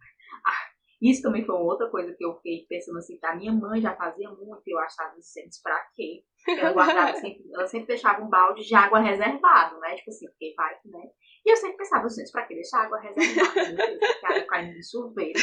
Ah, 0.45 0.78
isso 1.01 1.21
também 1.21 1.45
foi 1.45 1.55
outra 1.55 1.89
coisa 1.89 2.13
que 2.13 2.25
eu 2.25 2.35
fiquei 2.35 2.65
pensando 2.67 2.97
assim, 2.97 3.17
que 3.17 3.25
a 3.25 3.35
minha 3.35 3.53
mãe 3.53 3.79
já 3.79 3.95
fazia 3.95 4.29
muito 4.29 4.61
e 4.67 4.71
eu 4.71 4.79
achava 4.79 5.15
assim, 5.17 5.47
pra 5.63 5.79
quê? 5.95 6.23
Ela 6.47 6.73
guardava 6.73 7.15
sempre, 7.19 7.49
ela 7.53 7.67
sempre 7.67 7.87
deixava 7.87 8.21
um 8.21 8.29
balde 8.29 8.67
de 8.67 8.75
água 8.75 8.99
reservado, 8.99 9.79
né? 9.79 9.95
Tipo 9.95 10.09
assim, 10.09 10.27
porque 10.27 10.53
vai, 10.57 10.73
né? 10.85 11.09
E 11.45 11.51
eu 11.51 11.55
sempre 11.55 11.77
pensava, 11.77 12.09
gente, 12.09 12.31
pra 12.31 12.45
que 12.45 12.53
deixar 12.53 12.83
água 12.83 12.99
reservada? 12.99 13.53
Porque 13.53 14.25
a 14.25 14.29
água 14.29 14.47
caindo 14.47 14.75
no 14.75 14.83
chuveiro. 14.83 15.39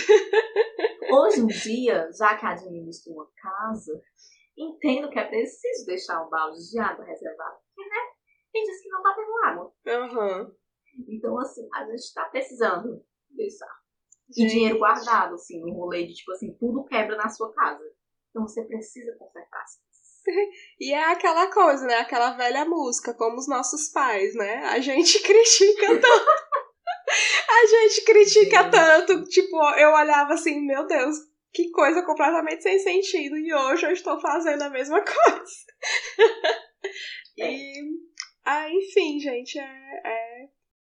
Hoje 1.10 1.40
em 1.40 1.46
dia, 1.46 2.10
já 2.12 2.36
que 2.36 2.44
administro 2.44 3.14
uma 3.14 3.28
casa, 3.34 4.02
entendo 4.58 5.08
que 5.08 5.18
é 5.18 5.24
preciso 5.24 5.86
deixar 5.86 6.22
um 6.22 6.28
balde 6.28 6.58
de 6.70 6.78
água 6.78 7.04
reservado. 7.04 7.56
Porque, 7.74 7.88
né? 7.88 8.02
Tem 8.52 8.62
dias 8.62 8.82
que 8.82 8.88
não 8.90 9.02
tá 9.02 9.14
tendo 9.14 9.44
água. 9.44 9.72
Uhum. 9.86 10.54
Então, 11.08 11.38
assim, 11.38 11.66
a 11.74 11.84
gente 11.86 12.12
tá 12.14 12.24
precisando 12.26 13.02
deixar 13.30 13.85
e 14.36 14.46
dinheiro 14.46 14.78
guardado, 14.78 15.34
assim, 15.34 15.64
um 15.64 15.72
rolê 15.72 16.06
de 16.06 16.14
tipo 16.14 16.32
assim, 16.32 16.52
tudo 16.58 16.84
quebra 16.84 17.16
na 17.16 17.28
sua 17.28 17.52
casa. 17.52 17.82
Então 18.30 18.46
você 18.46 18.62
precisa 18.64 19.16
consertar 19.18 19.62
as. 19.62 19.80
E 20.80 20.92
é 20.92 21.12
aquela 21.12 21.50
coisa, 21.52 21.86
né? 21.86 21.98
Aquela 21.98 22.32
velha 22.32 22.64
música, 22.64 23.14
como 23.14 23.36
os 23.36 23.48
nossos 23.48 23.88
pais, 23.90 24.34
né? 24.34 24.64
A 24.66 24.80
gente 24.80 25.22
critica 25.22 25.86
tanto. 25.86 26.06
a 27.48 27.66
gente 27.66 28.04
critica 28.04 28.62
gente. 28.64 28.70
tanto. 28.72 29.24
Tipo, 29.24 29.56
eu 29.78 29.92
olhava 29.92 30.34
assim, 30.34 30.60
meu 30.66 30.86
Deus, 30.86 31.16
que 31.52 31.70
coisa 31.70 32.02
completamente 32.04 32.62
sem 32.62 32.78
sentido. 32.78 33.36
E 33.38 33.54
hoje 33.54 33.86
eu 33.86 33.92
estou 33.92 34.20
fazendo 34.20 34.62
a 34.62 34.70
mesma 34.70 35.00
coisa. 35.06 35.54
é. 37.38 37.52
E. 37.52 38.06
Ah, 38.44 38.68
enfim, 38.70 39.18
gente, 39.18 39.58
é, 39.58 40.02
é. 40.04 40.48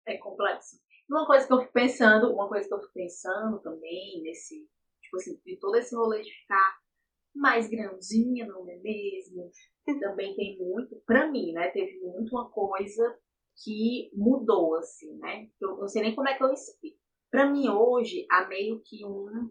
É 0.06 0.18
complexo. 0.18 0.76
Uma 1.08 1.26
coisa 1.26 1.46
que 1.46 1.52
eu 1.52 1.60
fico 1.60 1.72
pensando, 1.72 2.32
uma 2.32 2.48
coisa 2.48 2.66
que 2.66 2.74
eu 2.74 2.80
fico 2.80 2.92
pensando 2.94 3.60
também 3.60 4.22
nesse, 4.22 4.66
tipo 5.02 5.16
assim, 5.16 5.38
de 5.44 5.58
todo 5.58 5.76
esse 5.76 5.94
rolê 5.94 6.22
de 6.22 6.30
ficar 6.30 6.78
mais 7.34 7.68
grandinha, 7.68 8.46
não 8.46 8.68
é 8.68 8.76
mesmo? 8.76 9.50
Também 10.00 10.34
tem 10.34 10.58
muito, 10.58 10.96
pra 11.04 11.30
mim, 11.30 11.52
né? 11.52 11.68
Teve 11.70 11.98
muito 12.00 12.34
uma 12.34 12.50
coisa 12.50 13.18
que 13.62 14.10
mudou, 14.14 14.76
assim, 14.76 15.16
né? 15.18 15.48
Eu 15.60 15.76
não 15.76 15.88
sei 15.88 16.02
nem 16.02 16.14
como 16.14 16.28
é 16.28 16.36
que 16.36 16.42
eu 16.42 16.52
explico. 16.52 16.98
Pra 17.30 17.50
mim, 17.50 17.68
hoje, 17.68 18.26
há 18.30 18.46
meio 18.46 18.80
que 18.82 19.04
um. 19.04 19.50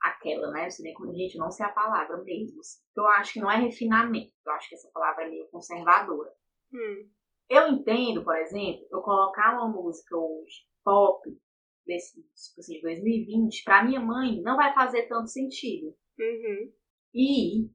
Aquela, 0.00 0.50
né? 0.50 0.64
Não 0.64 0.70
sei 0.70 0.84
nem 0.84 0.94
como, 0.94 1.14
gente, 1.14 1.38
não 1.38 1.50
sei 1.50 1.64
a 1.64 1.72
palavra 1.72 2.18
mesmo. 2.22 2.60
Assim. 2.60 2.80
Eu 2.96 3.06
acho 3.06 3.32
que 3.32 3.40
não 3.40 3.50
é 3.50 3.56
refinamento. 3.56 4.32
Eu 4.46 4.52
acho 4.52 4.68
que 4.68 4.74
essa 4.74 4.90
palavra 4.92 5.24
é 5.24 5.30
meio 5.30 5.48
conservadora. 5.48 6.30
Hum. 6.72 7.10
Eu 7.48 7.68
entendo, 7.68 8.22
por 8.22 8.36
exemplo, 8.36 8.86
eu 8.90 9.00
colocar 9.00 9.54
uma 9.54 9.68
música 9.68 10.16
hoje 10.16 10.66
pop 10.84 11.20
desse, 11.86 12.20
tipo 12.20 12.60
assim, 12.60 12.80
2020, 12.80 13.64
para 13.64 13.84
minha 13.84 14.00
mãe 14.00 14.40
não 14.42 14.56
vai 14.56 14.72
fazer 14.74 15.08
tanto 15.08 15.28
sentido. 15.28 15.94
Uhum. 16.18 16.72
E 17.14 17.70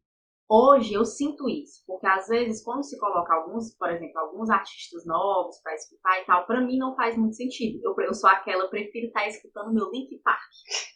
hoje 0.50 0.94
eu 0.94 1.06
sinto 1.06 1.48
isso, 1.48 1.84
porque 1.86 2.08
às 2.08 2.28
vezes 2.28 2.64
quando 2.64 2.84
se 2.84 2.98
coloca 2.98 3.34
alguns, 3.34 3.76
por 3.76 3.92
exemplo, 3.92 4.20
alguns 4.20 4.50
artistas 4.50 5.06
novos 5.06 5.62
para 5.62 5.76
escutar 5.76 6.22
e 6.22 6.26
tal, 6.26 6.46
para 6.46 6.62
mim 6.62 6.78
não 6.78 6.96
faz 6.96 7.18
muito 7.18 7.36
sentido. 7.36 7.80
Eu, 7.84 7.96
eu 8.06 8.14
sou 8.14 8.30
aquela, 8.30 8.64
eu 8.64 8.70
prefiro 8.70 9.08
estar 9.08 9.22
tá 9.22 9.28
escutando 9.28 9.74
meu 9.74 9.90
Link 9.92 10.20
Park. 10.24 10.50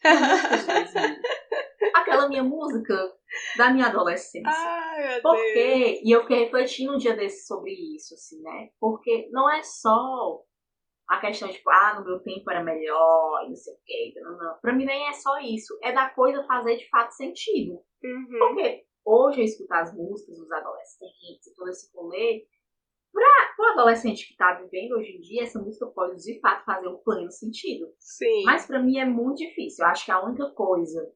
aquela 1.94 2.28
minha 2.28 2.44
música 2.44 2.96
da 3.58 3.72
minha 3.72 3.88
adolescência. 3.88 4.50
Ai, 4.50 5.22
porque, 5.22 5.54
Deus. 5.54 6.00
e 6.04 6.12
eu 6.12 6.22
fiquei 6.22 6.40
refletindo 6.46 6.94
um 6.94 6.98
dia 6.98 7.16
desse 7.16 7.46
sobre 7.46 7.72
isso, 7.96 8.14
assim, 8.14 8.42
né? 8.42 8.70
Porque 8.80 9.30
não 9.32 9.50
é 9.50 9.62
só 9.64 10.42
a 11.08 11.20
questão 11.20 11.48
de, 11.48 11.56
tipo, 11.56 11.70
ah, 11.70 12.00
no 12.00 12.06
meu 12.06 12.20
tempo 12.20 12.50
era 12.50 12.64
melhor, 12.64 13.46
não 13.48 13.56
sei 13.56 13.74
o 13.74 13.78
quê. 13.86 14.14
Não, 14.22 14.38
não. 14.38 14.58
Pra 14.62 14.74
mim 14.74 14.86
nem 14.86 15.08
é 15.08 15.14
só 15.14 15.40
isso. 15.40 15.78
É 15.84 15.92
da 15.92 16.10
coisa 16.10 16.44
fazer 16.46 16.78
de 16.78 16.90
fato 16.90 17.12
sentido. 17.12 17.74
Uhum. 18.04 18.40
Porque 18.40 18.86
hoje 19.06 19.42
eu 19.42 19.46
escutar 19.46 19.82
as 19.82 19.94
músicas 19.96 20.38
dos 20.38 20.52
adolescentes 20.52 21.48
e 21.48 21.56
todo 21.56 21.70
esse 21.70 21.92
rolê, 21.94 22.46
pra 23.12 23.54
o 23.60 23.66
adolescente 23.74 24.28
que 24.28 24.36
tá 24.36 24.54
vivendo 24.54 24.94
hoje 24.94 25.12
em 25.12 25.22
dia, 25.22 25.44
essa 25.44 25.60
música 25.60 25.86
pode 25.88 26.22
de 26.22 26.40
fato 26.40 26.66
fazer 26.66 26.88
um 26.88 26.98
pleno 26.98 27.32
sentido. 27.32 27.88
Sim. 28.00 28.44
Mas 28.46 28.66
pra 28.66 28.82
mim 28.82 28.98
é 28.98 29.06
muito 29.06 29.38
difícil. 29.38 29.86
Eu 29.86 29.92
acho 29.92 30.06
que 30.06 30.12
a 30.12 30.24
única 30.24 30.50
coisa 30.52 31.12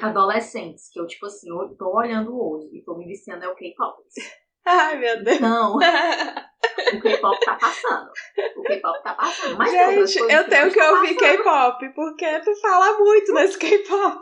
adolescentes 0.00 0.88
que 0.92 1.00
eu, 1.00 1.06
tipo 1.06 1.26
assim, 1.26 1.48
eu 1.50 1.76
tô 1.76 1.96
olhando 1.96 2.38
hoje 2.38 2.68
e 2.72 2.84
tô 2.84 2.96
me 2.96 3.06
viciando 3.06 3.44
é 3.44 3.48
o 3.48 3.56
K-pop. 3.56 4.02
Ai, 4.64 4.98
meu 4.98 5.24
Deus. 5.24 5.40
Não. 5.40 5.78
o 6.94 7.00
K-pop 7.00 7.44
tá 7.44 7.56
passando. 7.56 8.10
O 8.56 8.62
K-pop 8.62 9.02
tá 9.02 9.14
passando. 9.14 9.56
Mas 9.56 9.70
Gente, 9.70 10.18
eu 10.32 10.48
tenho 10.48 10.72
que 10.72 10.80
ouvir 10.80 11.16
K-pop, 11.16 11.88
porque 11.94 12.40
tu 12.40 12.54
fala 12.60 12.98
muito 12.98 13.32
desse 13.34 13.58
K-pop. 13.58 14.20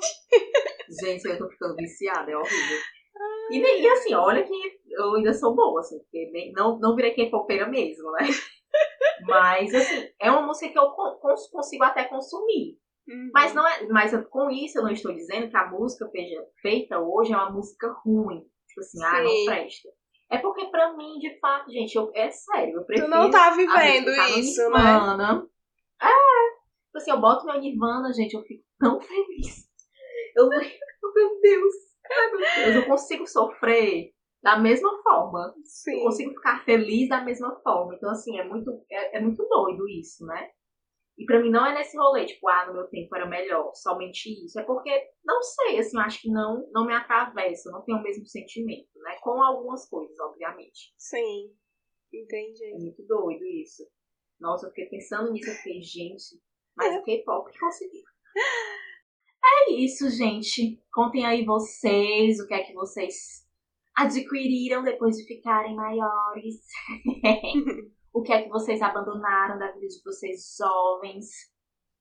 Gente, 1.03 1.29
eu 1.29 1.39
tô 1.39 1.49
ficando 1.49 1.77
viciada, 1.77 2.31
é 2.31 2.37
horrível. 2.37 2.79
E, 3.51 3.59
e, 3.59 3.89
assim, 3.89 4.15
olha 4.15 4.45
que 4.45 4.53
eu 4.91 5.15
ainda 5.15 5.33
sou 5.33 5.55
boa, 5.55 5.81
assim, 5.81 5.99
porque 5.99 6.31
nem, 6.33 6.53
não, 6.53 6.79
não 6.79 6.95
virei 6.95 7.15
K-popeira 7.15 7.67
mesmo, 7.67 8.11
né? 8.13 8.29
Mas, 9.27 9.75
assim, 9.75 10.09
é 10.21 10.31
uma 10.31 10.43
música 10.43 10.71
que 10.71 10.79
eu 10.79 10.91
consigo 11.51 11.85
até 11.85 12.05
consumir. 12.05 12.79
Uhum. 13.09 13.31
Mas, 13.33 13.55
não 13.55 13.67
é, 13.67 13.87
mas 13.89 14.13
com 14.29 14.51
isso 14.51 14.79
eu 14.79 14.83
não 14.83 14.91
estou 14.91 15.13
dizendo 15.15 15.49
que 15.49 15.57
a 15.57 15.67
música 15.67 16.09
feita 16.61 17.01
hoje 17.01 17.33
é 17.33 17.37
uma 17.37 17.51
música 17.51 17.91
ruim. 18.05 18.45
Tipo 18.69 18.81
assim, 18.81 18.99
Sim. 18.99 19.05
ah, 19.05 19.23
não 19.23 19.45
presta. 19.47 19.89
É 20.31 20.39
porque 20.39 20.67
pra 20.67 20.95
mim, 20.95 21.19
de 21.19 21.39
fato, 21.41 21.71
gente, 21.71 21.97
eu, 21.97 22.11
é 22.15 22.31
sério, 22.31 22.77
eu 22.77 22.85
prefiro... 22.85 23.09
Tu 23.09 23.11
não 23.11 23.31
tá 23.31 23.51
vivendo 23.51 24.11
isso, 24.39 24.63
né? 24.71 24.79
Nirvana. 24.79 25.17
né? 25.17 25.43
É, 26.03 26.07
tipo 26.87 26.97
assim, 26.97 27.11
eu 27.11 27.21
boto 27.21 27.47
meu 27.47 27.59
Nirvana, 27.61 28.13
gente, 28.13 28.35
eu 28.35 28.43
fico 28.43 28.63
tão 28.79 29.01
feliz. 29.01 29.69
Eu, 30.37 30.49
meu 30.49 31.41
Deus, 31.41 31.75
ai 32.11 32.31
meu 32.31 32.41
Deus, 32.41 32.77
eu 32.77 32.87
consigo 32.87 33.27
sofrer 33.27 34.13
da 34.43 34.59
mesma 34.59 35.03
forma. 35.03 35.55
Sim. 35.65 35.99
Eu 35.99 36.05
consigo 36.05 36.31
ficar 36.35 36.65
feliz 36.65 37.09
da 37.09 37.23
mesma 37.23 37.59
forma. 37.63 37.95
Então, 37.95 38.11
assim, 38.11 38.39
é 38.39 38.45
muito, 38.45 38.71
é, 38.91 39.19
é 39.19 39.21
muito 39.21 39.45
doido 39.49 39.89
isso, 39.89 40.25
né? 40.27 40.51
E 41.19 41.27
pra 41.27 41.41
mim 41.41 41.51
não 41.51 41.67
é 41.67 41.75
nesse 41.75 41.97
rolê, 41.99 42.25
tipo, 42.25 42.49
ah, 42.49 42.67
no 42.67 42.75
meu 42.75 42.87
tempo 42.87 43.15
era 43.17 43.27
melhor, 43.27 43.73
somente 43.75 44.29
isso. 44.45 44.59
É 44.61 44.63
porque, 44.63 44.91
não 45.25 45.43
sei, 45.43 45.79
assim, 45.79 45.99
acho 45.99 46.23
que 46.23 46.31
não, 46.31 46.65
não 46.71 46.87
me 46.87 46.95
atravessa, 46.95 47.73
não 47.73 47.83
tenho 47.83 47.99
o 47.99 48.03
mesmo 48.03 48.25
sentimento, 48.25 48.89
né? 49.03 49.17
Com 49.21 49.43
algumas 49.43 49.89
coisas, 49.89 50.17
obviamente. 50.21 50.95
Sim, 50.97 51.53
entendi. 52.15 52.67
É 52.67 52.79
muito 52.79 53.05
doido 53.05 53.45
isso. 53.45 53.85
Nossa, 54.39 54.67
eu 54.67 54.71
fiquei 54.71 54.87
pensando 54.87 55.33
nisso, 55.33 55.51
eu 55.51 55.55
fiquei, 55.55 55.83
gente, 55.83 56.41
mas 56.77 56.95
o 56.97 57.03
K-pop 57.03 57.51
conseguiu. 57.59 58.05
É 59.69 59.73
isso, 59.73 60.11
gente. 60.11 60.83
Contem 60.93 61.25
aí 61.25 61.45
vocês, 61.45 62.39
o 62.41 62.47
que 62.47 62.55
é 62.55 62.65
que 62.65 62.75
vocês 62.75 63.47
adquiriram 63.97 64.83
depois 64.83 65.17
de 65.17 65.25
ficarem 65.25 65.75
maiores. 65.75 66.57
o 68.19 68.23
que 68.23 68.33
é 68.33 68.43
que 68.43 68.49
vocês 68.49 68.83
abandonaram 68.83 69.59
da 69.59 69.71
vida 69.71 69.87
de 69.87 70.03
vocês 70.05 70.57
jovens, 70.59 71.27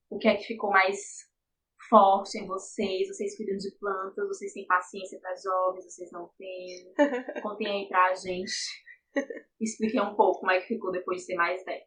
o 0.10 0.18
que 0.18 0.28
é 0.28 0.36
que 0.36 0.46
ficou 0.46 0.72
mais 0.72 0.98
forte 1.88 2.40
em 2.40 2.48
vocês, 2.48 3.08
vocês 3.08 3.38
cuidam 3.38 3.56
de 3.56 3.70
plantas, 3.80 4.28
vocês 4.28 4.52
têm 4.52 4.66
paciência 4.66 5.20
para 5.20 5.36
jovens, 5.36 5.86
vocês 5.86 6.12
não 6.12 6.28
têm. 6.36 6.92
Contem 7.44 7.68
aí 7.68 7.88
pra 7.88 8.16
gente. 8.16 8.52
Expliquem 9.62 10.02
um 10.02 10.16
pouco 10.16 10.40
como 10.40 10.52
é 10.52 10.60
que 10.60 10.68
ficou 10.68 10.92
depois 10.92 11.20
de 11.20 11.26
ser 11.26 11.36
mais 11.36 11.64
velho. 11.64 11.86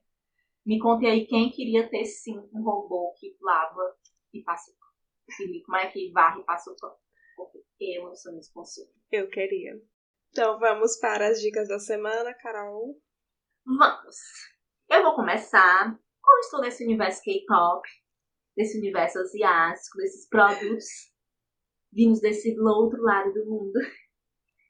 Me 0.64 0.78
contem 0.78 1.10
aí 1.10 1.26
quem 1.26 1.50
queria 1.50 1.88
ter 1.88 2.04
sim 2.04 2.38
um 2.38 2.62
robô 2.62 3.12
que 3.18 3.36
lava 3.40 3.96
e 4.32 4.42
passa 4.42 4.70
o 4.70 4.74
pano. 4.74 5.62
Como 5.64 5.76
é 5.76 5.90
que 5.90 6.12
varre 6.12 6.40
e 6.40 6.44
passa 6.44 6.70
o 6.70 6.76
pano. 6.76 6.96
Porque 7.36 7.98
eu 7.98 8.04
não 8.04 8.14
sou 8.14 8.32
consigo. 8.54 8.90
Eu 9.10 9.28
queria. 9.28 9.72
Então 10.30 10.58
vamos 10.60 10.98
para 10.98 11.28
as 11.28 11.40
dicas 11.40 11.68
da 11.68 11.78
semana, 11.78 12.32
Carol. 12.34 12.96
Vamos! 13.64 14.16
Eu 14.90 15.02
vou 15.02 15.14
começar. 15.14 15.98
Como 16.22 16.40
estou 16.40 16.60
nesse 16.60 16.84
universo 16.84 17.22
K-pop, 17.22 17.88
nesse 18.56 18.78
universo 18.78 19.18
asiático, 19.18 19.98
desses 19.98 20.28
produtos 20.28 21.10
vindos 21.92 22.20
desse 22.20 22.58
outro 22.60 23.02
lado 23.02 23.32
do 23.32 23.46
mundo. 23.46 23.72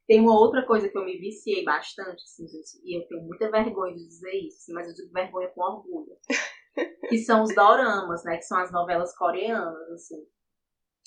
Tem 0.07 0.21
uma 0.21 0.39
outra 0.39 0.67
coisa 0.67 0.89
que 0.89 0.99
eu 0.99 1.05
me 1.05 1.19
viciei 1.19 1.65
bastante, 1.65 2.25
assim, 2.25 2.47
gente, 2.49 2.81
e 2.83 2.99
eu 2.99 3.07
tenho 3.07 3.23
muita 3.23 3.49
vergonha 3.49 3.95
de 3.95 4.09
dizer 4.09 4.35
isso, 4.45 4.73
mas 4.73 4.89
eu 4.89 4.95
digo 4.95 5.13
vergonha 5.13 5.49
com 5.51 5.61
orgulho. 5.61 6.17
que 7.09 7.19
são 7.19 7.45
os 7.45 7.55
doramas, 7.55 8.25
né? 8.25 8.37
Que 8.37 8.43
são 8.43 8.59
as 8.59 8.73
novelas 8.73 9.17
coreanas, 9.17 9.91
assim. 9.93 10.17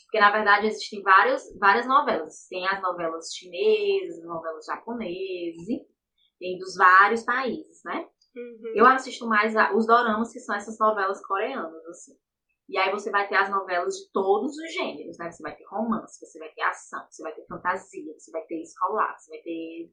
Porque, 0.06 0.20
na 0.20 0.32
verdade, 0.32 0.68
existem 0.68 1.02
várias, 1.02 1.44
várias 1.58 1.86
novelas. 1.86 2.48
Tem 2.48 2.66
as 2.66 2.82
novelas 2.82 3.34
chinesas, 3.34 4.20
as 4.20 4.26
novelas 4.26 4.66
japonesas, 4.66 5.68
enfim. 5.68 5.93
Tem 6.40 6.58
dos 6.58 6.76
vários 6.76 7.24
países, 7.24 7.82
né? 7.86 8.08
Uhum. 8.36 8.74
Eu 8.76 8.86
assisto 8.86 9.28
mais 9.28 9.56
a, 9.56 9.74
os 9.76 9.86
doramas, 9.86 10.32
que 10.32 10.40
são 10.40 10.56
essas 10.56 10.78
novelas 10.80 11.26
coreanas, 11.26 11.86
assim. 11.88 12.18
E 12.68 12.78
aí 12.78 12.92
você 12.92 13.12
vai 13.12 13.28
ter 13.28 13.36
as 13.36 13.50
novelas 13.50 13.96
de 13.96 14.12
todos 14.12 14.58
os 14.58 14.74
gêneros, 14.74 15.18
né? 15.18 15.32
Você 15.32 15.44
vai 15.44 15.56
ter 15.56 15.66
romance, 15.66 16.26
você 16.26 16.40
vai 16.40 16.50
ter 16.54 16.62
ação, 16.64 17.06
você 17.10 17.22
vai 17.22 17.34
ter 17.34 17.46
fantasia, 17.46 18.14
você 18.18 18.32
vai 18.32 18.42
ter 18.46 18.62
escolar, 18.62 19.18
você 19.18 19.30
vai 19.30 19.40
ter 19.42 19.92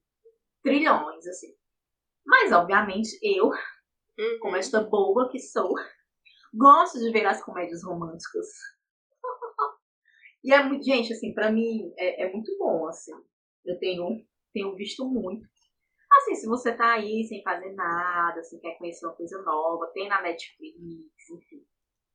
trilhões, 0.62 1.26
assim. 1.26 1.54
Mas, 2.24 2.52
obviamente, 2.52 3.18
eu, 3.22 3.50
Uhum. 4.18 4.38
como 4.40 4.56
esta 4.56 4.82
boa 4.82 5.30
que 5.30 5.38
sou, 5.38 5.72
gosto 6.54 6.98
de 6.98 7.10
ver 7.10 7.26
as 7.26 7.42
comédias 7.42 7.82
românticas. 7.82 8.46
e 10.44 10.52
é 10.52 10.62
muito, 10.62 10.84
gente, 10.84 11.12
assim, 11.12 11.32
pra 11.34 11.50
mim 11.50 11.92
é, 11.96 12.24
é 12.24 12.32
muito 12.32 12.56
bom, 12.58 12.86
assim. 12.86 13.12
Eu 13.64 13.78
tenho, 13.78 14.24
tenho 14.52 14.74
visto 14.76 15.04
muito. 15.04 15.46
Assim, 16.12 16.34
se 16.34 16.46
você 16.46 16.74
tá 16.74 16.92
aí 16.94 17.24
sem 17.24 17.42
fazer 17.42 17.72
nada, 17.72 18.40
assim, 18.40 18.58
quer 18.58 18.76
conhecer 18.78 19.06
uma 19.06 19.14
coisa 19.14 19.40
nova, 19.42 19.90
tem 19.94 20.08
na 20.08 20.20
Netflix, 20.20 21.30
enfim. 21.30 21.64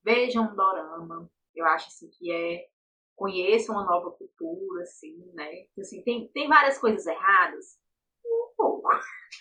Veja 0.04 0.42
um 0.42 0.56
dorama. 0.56 1.30
Eu 1.56 1.66
acho, 1.66 1.88
assim, 1.88 2.10
que 2.10 2.32
é... 2.32 2.68
Conheça 3.16 3.72
uma 3.72 3.86
nova 3.86 4.12
cultura, 4.12 4.82
assim, 4.84 5.16
né? 5.34 5.50
Assim, 5.80 6.04
tem, 6.04 6.28
tem 6.34 6.50
várias 6.50 6.78
coisas 6.78 7.06
erradas. 7.08 7.80
Um 8.26 8.54
pouco. 8.58 8.90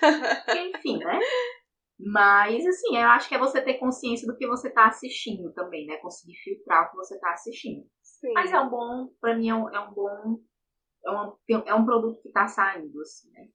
Enfim, 0.76 0.98
né? 0.98 1.18
Mas, 1.98 2.64
assim, 2.66 2.96
eu 2.96 3.08
acho 3.08 3.28
que 3.28 3.34
é 3.34 3.38
você 3.38 3.60
ter 3.60 3.74
consciência 3.74 4.26
do 4.26 4.36
que 4.36 4.46
você 4.46 4.70
tá 4.70 4.86
assistindo 4.86 5.52
também, 5.52 5.86
né? 5.86 5.96
Conseguir 5.96 6.36
filtrar 6.36 6.86
o 6.86 6.90
que 6.90 6.96
você 6.96 7.18
tá 7.18 7.32
assistindo. 7.32 7.84
Sim. 8.02 8.32
Mas 8.32 8.52
é 8.52 8.60
um 8.60 8.68
bom, 8.68 9.08
pra 9.20 9.36
mim 9.36 9.48
é 9.48 9.54
um, 9.54 9.68
é 9.68 9.80
um 9.80 9.92
bom. 9.92 10.40
É 11.04 11.10
um, 11.10 11.36
é 11.66 11.74
um 11.74 11.84
produto 11.84 12.20
que 12.22 12.30
tá 12.30 12.46
saindo, 12.46 13.00
assim, 13.00 13.30
né? 13.32 13.48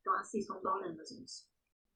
Então 0.00 0.14
assistam 0.14 0.60
Doramas, 0.60 1.08
gente. 1.08 1.50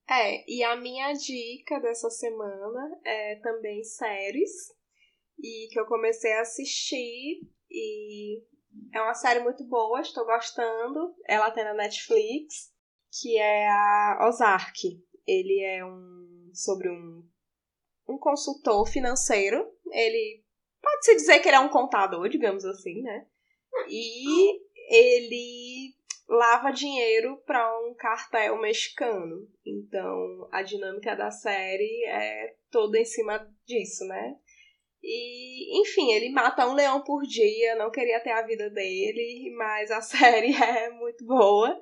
É, 0.08 0.44
e 0.50 0.62
a 0.62 0.76
minha 0.76 1.12
dica 1.14 1.80
dessa 1.80 2.10
semana 2.10 3.00
é 3.04 3.36
também 3.36 3.82
séries. 3.82 4.72
E 5.38 5.68
que 5.70 5.80
eu 5.80 5.86
comecei 5.86 6.32
a 6.34 6.42
assistir. 6.42 7.40
E 7.70 8.42
é 8.92 9.00
uma 9.00 9.14
série 9.14 9.40
muito 9.40 9.64
boa, 9.64 10.00
estou 10.00 10.24
gostando. 10.24 11.14
Ela 11.26 11.50
tem 11.50 11.64
na 11.64 11.74
Netflix, 11.74 12.72
que 13.20 13.38
é 13.38 13.68
a 13.68 14.26
Ozark. 14.28 14.80
Ele 15.26 15.60
é 15.60 15.84
um 15.84 16.50
sobre 16.52 16.88
um, 16.88 17.26
um 18.08 18.18
consultor 18.18 18.86
financeiro. 18.86 19.72
Ele 19.90 20.44
pode-se 20.80 21.16
dizer 21.16 21.40
que 21.40 21.48
ele 21.48 21.56
é 21.56 21.60
um 21.60 21.70
contador, 21.70 22.28
digamos 22.28 22.64
assim, 22.64 23.02
né? 23.02 23.26
E 23.88 24.60
ele 24.88 25.94
lava 26.28 26.70
dinheiro 26.70 27.36
para 27.46 27.78
um 27.80 27.94
cartel 27.94 28.60
mexicano. 28.60 29.48
Então, 29.64 30.48
a 30.50 30.62
dinâmica 30.62 31.14
da 31.14 31.30
série 31.30 32.04
é 32.06 32.54
toda 32.70 32.98
em 32.98 33.04
cima 33.04 33.50
disso, 33.66 34.04
né? 34.06 34.36
E, 35.02 35.80
enfim, 35.82 36.12
ele 36.12 36.30
mata 36.30 36.66
um 36.66 36.72
leão 36.72 37.02
por 37.04 37.22
dia, 37.24 37.74
não 37.76 37.90
queria 37.90 38.20
ter 38.20 38.30
a 38.30 38.46
vida 38.46 38.70
dele, 38.70 39.54
mas 39.56 39.90
a 39.90 40.00
série 40.02 40.54
é 40.54 40.90
muito 40.90 41.24
boa. 41.26 41.78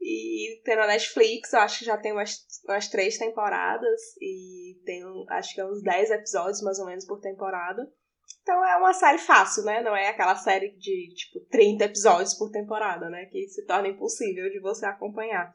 E 0.00 0.60
tem 0.64 0.74
na 0.74 0.86
Netflix, 0.86 1.52
eu 1.52 1.60
acho 1.60 1.80
que 1.80 1.84
já 1.84 1.96
tem 1.96 2.10
umas, 2.10 2.44
umas 2.66 2.88
três 2.88 3.18
temporadas, 3.18 4.00
e 4.20 4.80
tem 4.84 5.00
acho 5.28 5.54
que 5.54 5.60
é 5.60 5.66
uns 5.66 5.80
10 5.82 6.10
episódios 6.10 6.62
mais 6.62 6.78
ou 6.80 6.86
menos 6.86 7.06
por 7.06 7.20
temporada. 7.20 7.88
Então 8.42 8.64
é 8.64 8.76
uma 8.76 8.92
série 8.92 9.18
fácil, 9.18 9.64
né? 9.64 9.82
Não 9.82 9.94
é 9.94 10.08
aquela 10.08 10.34
série 10.34 10.70
de, 10.76 11.14
tipo, 11.14 11.40
30 11.48 11.84
episódios 11.84 12.34
por 12.34 12.50
temporada, 12.50 13.08
né? 13.08 13.26
Que 13.26 13.48
se 13.48 13.64
torna 13.66 13.88
impossível 13.88 14.50
de 14.50 14.60
você 14.60 14.84
acompanhar. 14.84 15.50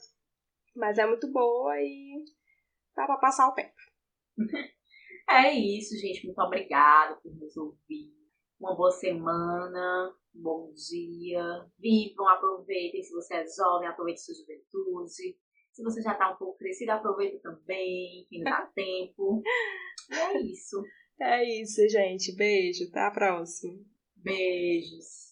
Mas 0.76 0.97
é 0.97 1.06
muito 1.06 1.32
boa 1.32 1.76
e 1.80 2.23
dá 2.95 3.06
pra 3.06 3.17
passar 3.17 3.50
o 3.50 3.54
tempo. 3.54 3.76
É 5.30 5.52
isso, 5.54 5.93
gente. 5.97 6.26
Muito 6.26 6.39
obrigada 6.39 7.17
por 7.17 7.36
nos 7.36 7.58
ouvir. 7.58 8.13
Uma 8.58 8.73
boa 8.78 8.91
semana, 8.91 10.15
um 10.34 10.41
bom 10.41 10.71
dia. 10.71 11.43
Vivam, 11.78 12.30
aproveitem. 12.30 13.04
Se 13.04 13.12
você 13.13 13.36
é 13.36 13.45
jovem, 13.45 13.89
aproveite 13.89 14.21
sua 14.21 14.34
juventude. 14.34 15.38
Se 15.73 15.84
você 15.84 16.02
já 16.02 16.15
tá 16.15 16.32
um 16.32 16.38
pouco 16.38 16.58
crescido, 16.58 16.93
aproveita 16.93 17.41
também, 17.41 18.26
que 18.30 18.38
ainda 18.38 18.52
dá 18.52 18.65
tempo. 18.73 19.43
E 20.10 20.15
é 20.15 20.41
isso. 20.43 20.82
É 21.19 21.43
isso, 21.62 21.88
gente. 21.89 22.36
Beijo. 22.36 22.86
Até 22.89 22.99
a 23.01 23.12
próxima. 23.12 23.77
Beijos. 24.15 25.26